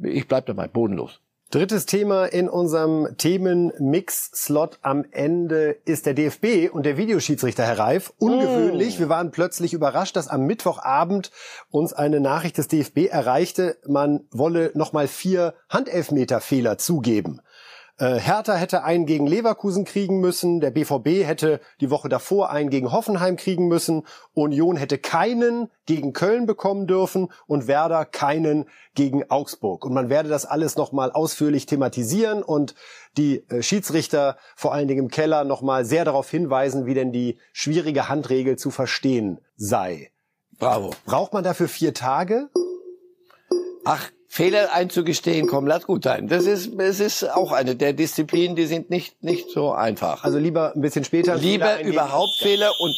[0.00, 1.20] ich bleib dabei, bodenlos.
[1.50, 8.12] Drittes Thema in unserem Themen-Mix-Slot am Ende ist der DFB und der Videoschiedsrichter Herr Reif.
[8.18, 11.30] Ungewöhnlich, wir waren plötzlich überrascht, dass am Mittwochabend
[11.70, 17.40] uns eine Nachricht des DFB erreichte, man wolle nochmal vier Handelfmeter-Fehler zugeben.
[17.98, 22.70] Äh, Hertha hätte einen gegen Leverkusen kriegen müssen, der BVB hätte die Woche davor einen
[22.70, 29.28] gegen Hoffenheim kriegen müssen, Union hätte keinen gegen Köln bekommen dürfen und Werder keinen gegen
[29.30, 29.84] Augsburg.
[29.84, 32.76] Und man werde das alles nochmal ausführlich thematisieren und
[33.16, 37.38] die äh, Schiedsrichter vor allen Dingen im Keller nochmal sehr darauf hinweisen, wie denn die
[37.52, 40.12] schwierige Handregel zu verstehen sei.
[40.60, 40.90] Bravo.
[41.04, 42.48] Braucht man dafür vier Tage?
[43.84, 46.28] Ach, Fehler einzugestehen, komm, lass gut sein.
[46.28, 50.22] Das ist, es ist auch eine der Disziplinen, die sind nicht, nicht so einfach.
[50.22, 51.34] Also lieber ein bisschen später.
[51.36, 52.94] Lieber überhaupt Fehler und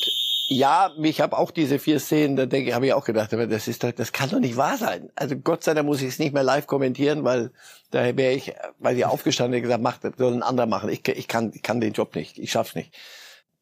[0.48, 3.46] ja, mich habe auch diese vier Szenen, da denke ich, habe ich auch gedacht, aber
[3.46, 5.08] das ist doch, das kann doch nicht wahr sein.
[5.14, 7.52] Also Gott sei Dank muss ich es nicht mehr live kommentieren, weil
[7.92, 10.90] da wäre ich, weil ich aufgestanden und gesagt, macht, das soll ein anderer machen.
[10.90, 12.92] Ich, ich kann, ich kann den Job nicht, ich schaff's nicht.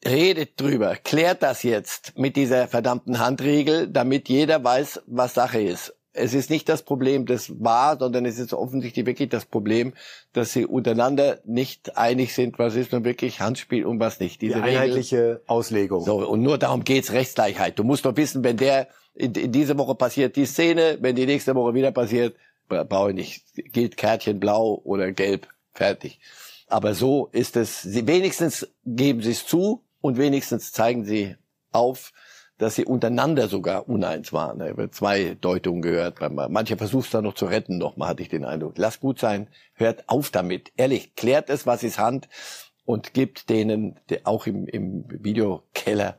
[0.06, 5.97] Redet drüber, klärt das jetzt mit dieser verdammten Handregel, damit jeder weiß, was Sache ist.
[6.18, 9.94] Es ist nicht das Problem des war, sondern es ist offensichtlich wirklich das Problem,
[10.32, 14.40] dass sie untereinander nicht einig sind, was ist nun wirklich Handspiel und was nicht.
[14.42, 16.04] Die Diese Regel- einheitliche Auslegung.
[16.04, 17.78] so, und nur darum geht's Rechtsgleichheit.
[17.78, 21.26] Du musst doch wissen, wenn der in, in diese Woche passiert die Szene, wenn die
[21.26, 22.36] nächste Woche wieder passiert,
[22.68, 23.44] bra- brauche ich nicht.
[23.72, 26.20] Gilt Kärtchen blau oder gelb, fertig.
[26.68, 27.80] Aber so ist es.
[27.82, 31.34] Sie wenigstens geben sie es zu und wenigstens zeigen sie
[31.72, 32.12] auf,
[32.58, 34.60] dass sie untereinander sogar uneins waren.
[34.60, 36.18] Ich habe zwei Deutungen gehört.
[36.20, 38.74] Manche versuchen es dann noch zu retten, noch mal hatte ich den Eindruck.
[38.76, 40.72] Lass gut sein, hört auf damit.
[40.76, 42.28] Ehrlich, klärt es, was ist Hand
[42.84, 46.18] und gibt denen auch im, im Videokeller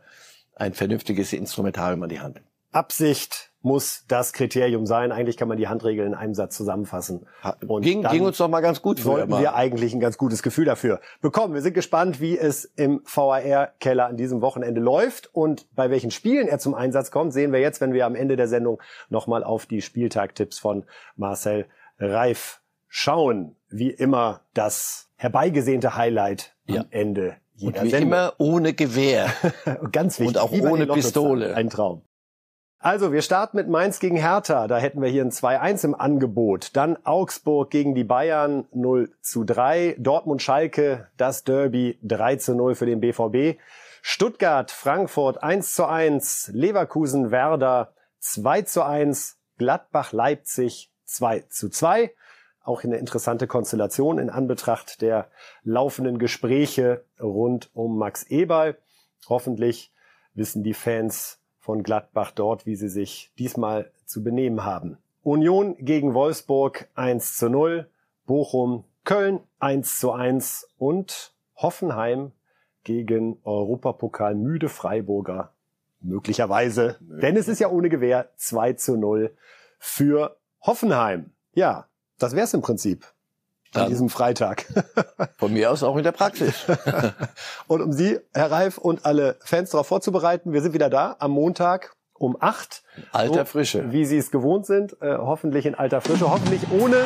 [0.56, 2.42] ein vernünftiges Instrumentarium an die Hand.
[2.72, 5.12] Absicht muss das Kriterium sein.
[5.12, 7.28] Eigentlich kann man die Handregel in einem Satz zusammenfassen.
[7.68, 10.64] Und ging, ging uns doch mal ganz gut sollten wir eigentlich ein ganz gutes Gefühl
[10.66, 11.54] dafür bekommen.
[11.54, 16.48] Wir sind gespannt, wie es im VAR-Keller an diesem Wochenende läuft und bei welchen Spielen
[16.48, 19.66] er zum Einsatz kommt, sehen wir jetzt, wenn wir am Ende der Sendung nochmal auf
[19.66, 20.86] die Spieltagtipps von
[21.18, 21.66] Marcel
[22.00, 23.56] Reif schauen.
[23.68, 26.82] Wie immer das herbeigesehnte Highlight Ja.
[26.82, 28.10] am Ende jeder Und wie Sendung.
[28.10, 29.28] immer ohne Gewehr.
[29.92, 30.38] Ganz wichtig.
[30.38, 30.88] Und auch ohne.
[30.88, 31.56] Pistole.
[31.56, 32.04] Ein Traum.
[32.82, 34.68] Also, wir starten mit Mainz gegen Hertha.
[34.68, 36.78] Da hätten wir hier ein 2-1 im Angebot.
[36.78, 39.98] Dann Augsburg gegen die Bayern 0 zu 3.
[40.00, 43.60] Dortmund Schalke, das Derby 3 zu 0 für den BVB.
[44.02, 46.52] Stuttgart, Frankfurt 1 zu 1.
[46.54, 49.38] Leverkusen, Werder 2 zu 1.
[49.58, 52.14] Gladbach, Leipzig 2 zu 2.
[52.64, 55.28] Auch eine interessante Konstellation in Anbetracht der
[55.64, 58.78] laufenden Gespräche rund um Max Eberl.
[59.28, 59.92] Hoffentlich
[60.34, 61.39] wissen die Fans
[61.70, 64.98] von Gladbach dort, wie sie sich diesmal zu benehmen haben.
[65.22, 67.88] Union gegen Wolfsburg 1 zu 0,
[68.26, 72.32] Bochum, Köln 1 zu 1 und Hoffenheim
[72.84, 75.54] gegen Europapokal müde Freiburger.
[76.02, 79.32] Möglicherweise, denn es ist ja ohne Gewehr 2 zu 0
[79.78, 81.34] für Hoffenheim.
[81.54, 81.86] Ja,
[82.18, 83.06] das wär's im Prinzip
[83.74, 83.90] an Dann.
[83.90, 84.66] diesem Freitag.
[85.38, 86.66] Von mir aus auch in der Praxis.
[87.68, 91.32] Und um Sie, Herr Reif, und alle Fans darauf vorzubereiten, wir sind wieder da am
[91.32, 92.84] Montag um acht.
[93.12, 93.92] Alter Frische.
[93.92, 95.02] Wie Sie es gewohnt sind.
[95.02, 96.30] Äh, hoffentlich in alter Frische.
[96.30, 97.06] Hoffentlich ohne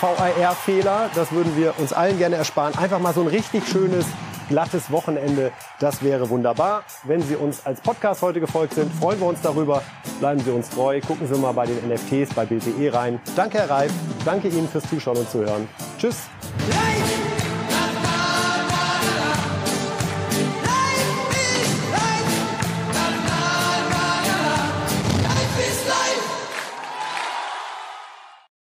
[0.00, 1.10] VAR-Fehler.
[1.14, 2.76] Das würden wir uns allen gerne ersparen.
[2.78, 4.06] Einfach mal so ein richtig schönes
[4.48, 5.52] glattes Wochenende.
[5.80, 6.84] Das wäre wunderbar.
[7.04, 9.82] Wenn Sie uns als Podcast heute gefolgt sind, freuen wir uns darüber.
[10.20, 11.00] Bleiben Sie uns treu.
[11.00, 13.20] Gucken Sie mal bei den NFTs bei Bild.de rein.
[13.36, 13.92] Danke, Herr Reif.
[14.24, 15.68] Danke Ihnen fürs Zuschauen und Zuhören.
[15.98, 16.28] Tschüss.
[16.68, 17.21] Life